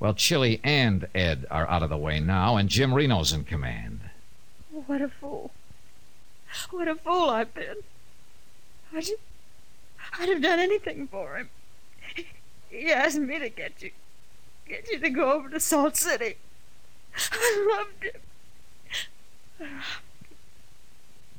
[0.01, 3.96] Well, Chilly and Ed are out of the way now, and Jim Reno's in command.
[4.87, 5.51] What a fool.
[6.71, 7.75] What a fool I've been.
[8.95, 9.05] I'd,
[10.17, 11.49] I'd have done anything for him.
[12.69, 13.91] He asked me to get you,
[14.67, 16.37] get you to go over to Salt City.
[17.31, 18.03] I loved
[19.59, 19.69] him.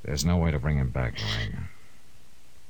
[0.05, 1.69] There's no way to bring him back, Lorraine.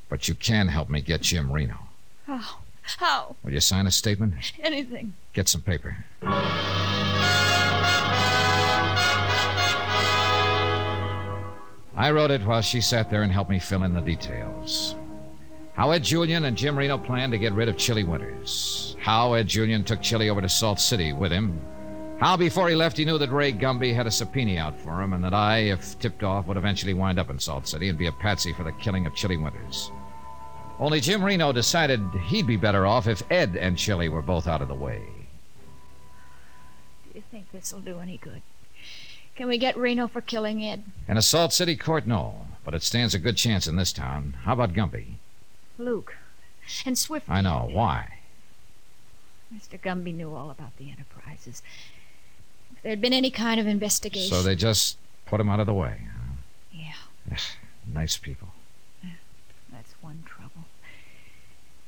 [0.08, 1.88] But you can help me get Jim Reno.
[2.26, 2.58] How?
[2.98, 3.36] How?
[3.42, 4.34] Will you sign a statement?
[4.62, 5.14] Anything.
[5.32, 6.04] Get some paper.
[11.98, 14.94] I wrote it while she sat there and helped me fill in the details.
[15.72, 18.94] How Ed Julian and Jim Reno planned to get rid of Chilly Winters.
[19.00, 21.60] How Ed Julian took Chilly over to Salt City with him.
[22.20, 25.12] How before he left he knew that Ray Gumby had a subpoena out for him
[25.12, 28.06] and that I, if tipped off, would eventually wind up in Salt City and be
[28.06, 29.90] a patsy for the killing of Chilly Winters.
[30.78, 34.62] Only Jim Reno decided he'd be better off if Ed and Chilly were both out
[34.62, 35.02] of the way.
[37.02, 38.42] Do you think this'll do any good?
[39.38, 40.82] Can we get Reno for killing Ed?
[41.06, 42.48] In a Salt City court, no.
[42.64, 44.36] But it stands a good chance in this town.
[44.42, 45.12] How about Gumby?
[45.78, 46.16] Luke.
[46.84, 47.30] And Swift.
[47.30, 47.68] I know.
[47.70, 48.14] Why?
[49.54, 49.80] Mr.
[49.80, 51.62] Gumby knew all about the enterprises.
[52.74, 54.28] If there'd been any kind of investigation.
[54.36, 56.00] So they just put him out of the way.
[56.72, 57.36] Yeah,
[57.94, 58.48] Nice people.
[59.70, 60.64] that's one trouble.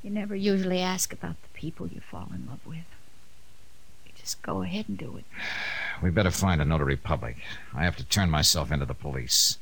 [0.05, 2.87] You never usually ask about the people you fall in love with.
[4.07, 5.25] You just go ahead and do it.
[6.03, 7.37] We better find a notary public.
[7.75, 9.59] I have to turn myself into the police.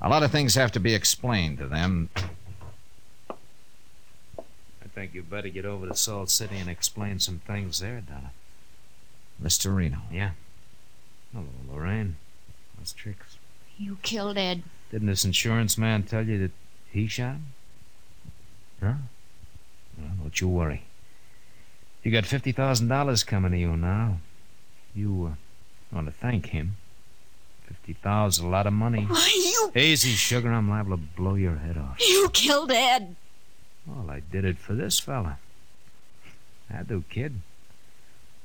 [0.00, 2.08] A lot of things have to be explained to them.
[3.28, 3.34] I
[4.94, 8.32] think you better get over to Salt City and explain some things there, Donna.
[9.42, 9.74] Mr.
[9.74, 9.98] Reno.
[10.10, 10.30] Yeah.
[11.32, 12.16] Hello, Lorraine.
[12.76, 13.36] What's tricks?
[13.78, 14.62] You killed Ed.
[14.90, 16.52] Didn't this insurance man tell you that
[16.90, 17.46] he shot him?
[18.80, 18.94] Huh?
[19.98, 20.84] Well, don't you worry.
[22.02, 24.18] You got fifty thousand dollars coming to you now.
[24.94, 25.34] You uh,
[25.92, 26.76] want to thank him.
[27.64, 29.04] Fifty a lot of money.
[29.04, 29.72] Why, you.
[29.80, 30.52] Easy, sugar.
[30.52, 31.96] I'm liable to blow your head off.
[32.00, 33.14] You killed Ed.
[33.86, 35.38] Well, I did it for this fella.
[36.72, 37.40] I do, kid.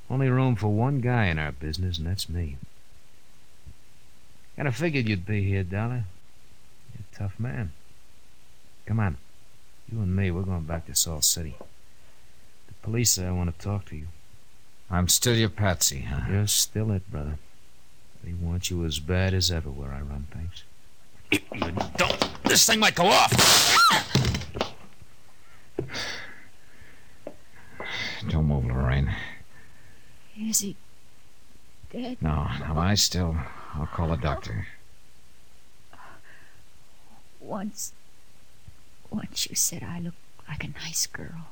[0.09, 2.57] Only room for one guy in our business, and that's me.
[4.55, 6.05] Kinda figured you'd be here, Dollar.
[6.93, 7.73] You're a tough man.
[8.85, 9.17] Come on.
[9.91, 11.55] You and me, we're going back to Salt City.
[12.67, 14.07] The police say I want to talk to you.
[14.89, 16.25] I'm still your patsy, huh?
[16.29, 17.37] You're still it, brother.
[18.23, 20.63] They want you as bad as ever where I run things.
[21.31, 22.43] If You don't!
[22.43, 23.31] This thing might go off!
[28.29, 29.13] Don't move, Lorraine.
[30.39, 30.75] Is he
[31.91, 32.17] dead?
[32.21, 33.37] No, now I still.
[33.73, 34.67] I'll call a doctor.
[37.39, 37.93] Once.
[39.11, 40.17] Once you said I looked
[40.47, 41.47] like a nice girl.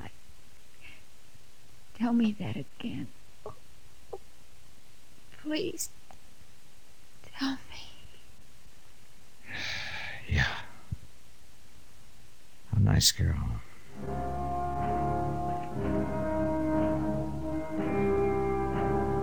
[0.00, 0.08] I.
[2.00, 3.08] Tell me that again.
[5.42, 5.90] Please.
[7.38, 7.86] Tell me.
[10.28, 10.46] Yeah.
[12.74, 13.60] A nice girl.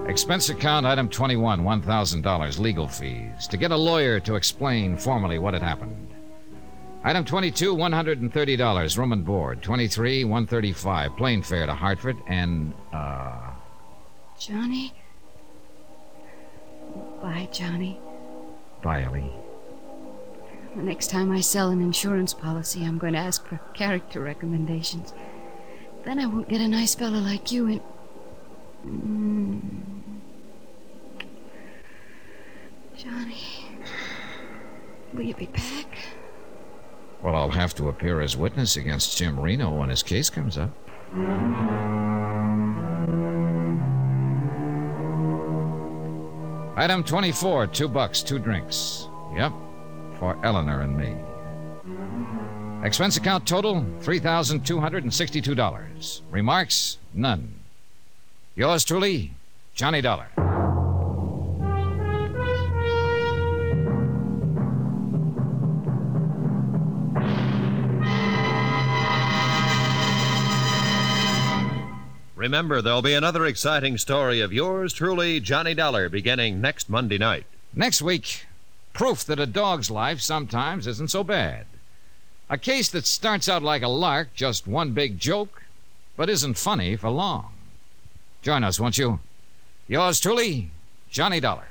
[0.09, 3.47] Expense account item 21, $1,000, legal fees.
[3.47, 6.16] To get a lawyer to explain formally what had happened.
[7.07, 9.63] Item 22, $130, room and board.
[9.63, 13.51] 23, 135, plane fare to Hartford, and, uh,
[14.37, 14.93] Johnny?
[17.21, 17.97] Bye, Johnny.
[18.83, 19.31] bye, Ellie.
[20.75, 25.13] The next time I sell an insurance policy, I'm going to ask for character recommendations.
[26.03, 27.81] Then I won't get a nice fella like you in.
[28.85, 29.69] Mm.
[32.97, 33.45] Johnny,
[35.13, 35.86] will you be back?
[37.21, 40.71] Well, I'll have to appear as witness against Jim Reno when his case comes up.
[46.77, 49.07] Item 24, two bucks, two drinks.
[49.35, 49.51] Yep,
[50.19, 51.15] for Eleanor and me.
[52.85, 56.21] Expense account total $3,262.
[56.29, 56.99] Remarks?
[57.15, 57.51] None.
[58.55, 59.31] Yours truly,
[59.73, 60.27] Johnny Dollar.
[72.47, 77.45] Remember, there'll be another exciting story of yours truly, Johnny Dollar, beginning next Monday night.
[77.73, 78.45] Next week,
[78.93, 81.65] proof that a dog's life sometimes isn't so bad.
[82.49, 85.63] A case that starts out like a lark, just one big joke,
[86.15, 87.51] but isn't funny for long.
[88.41, 89.19] Join us, won't you?
[89.89, 90.71] Yours truly,
[91.09, 91.67] Johnny Dollar.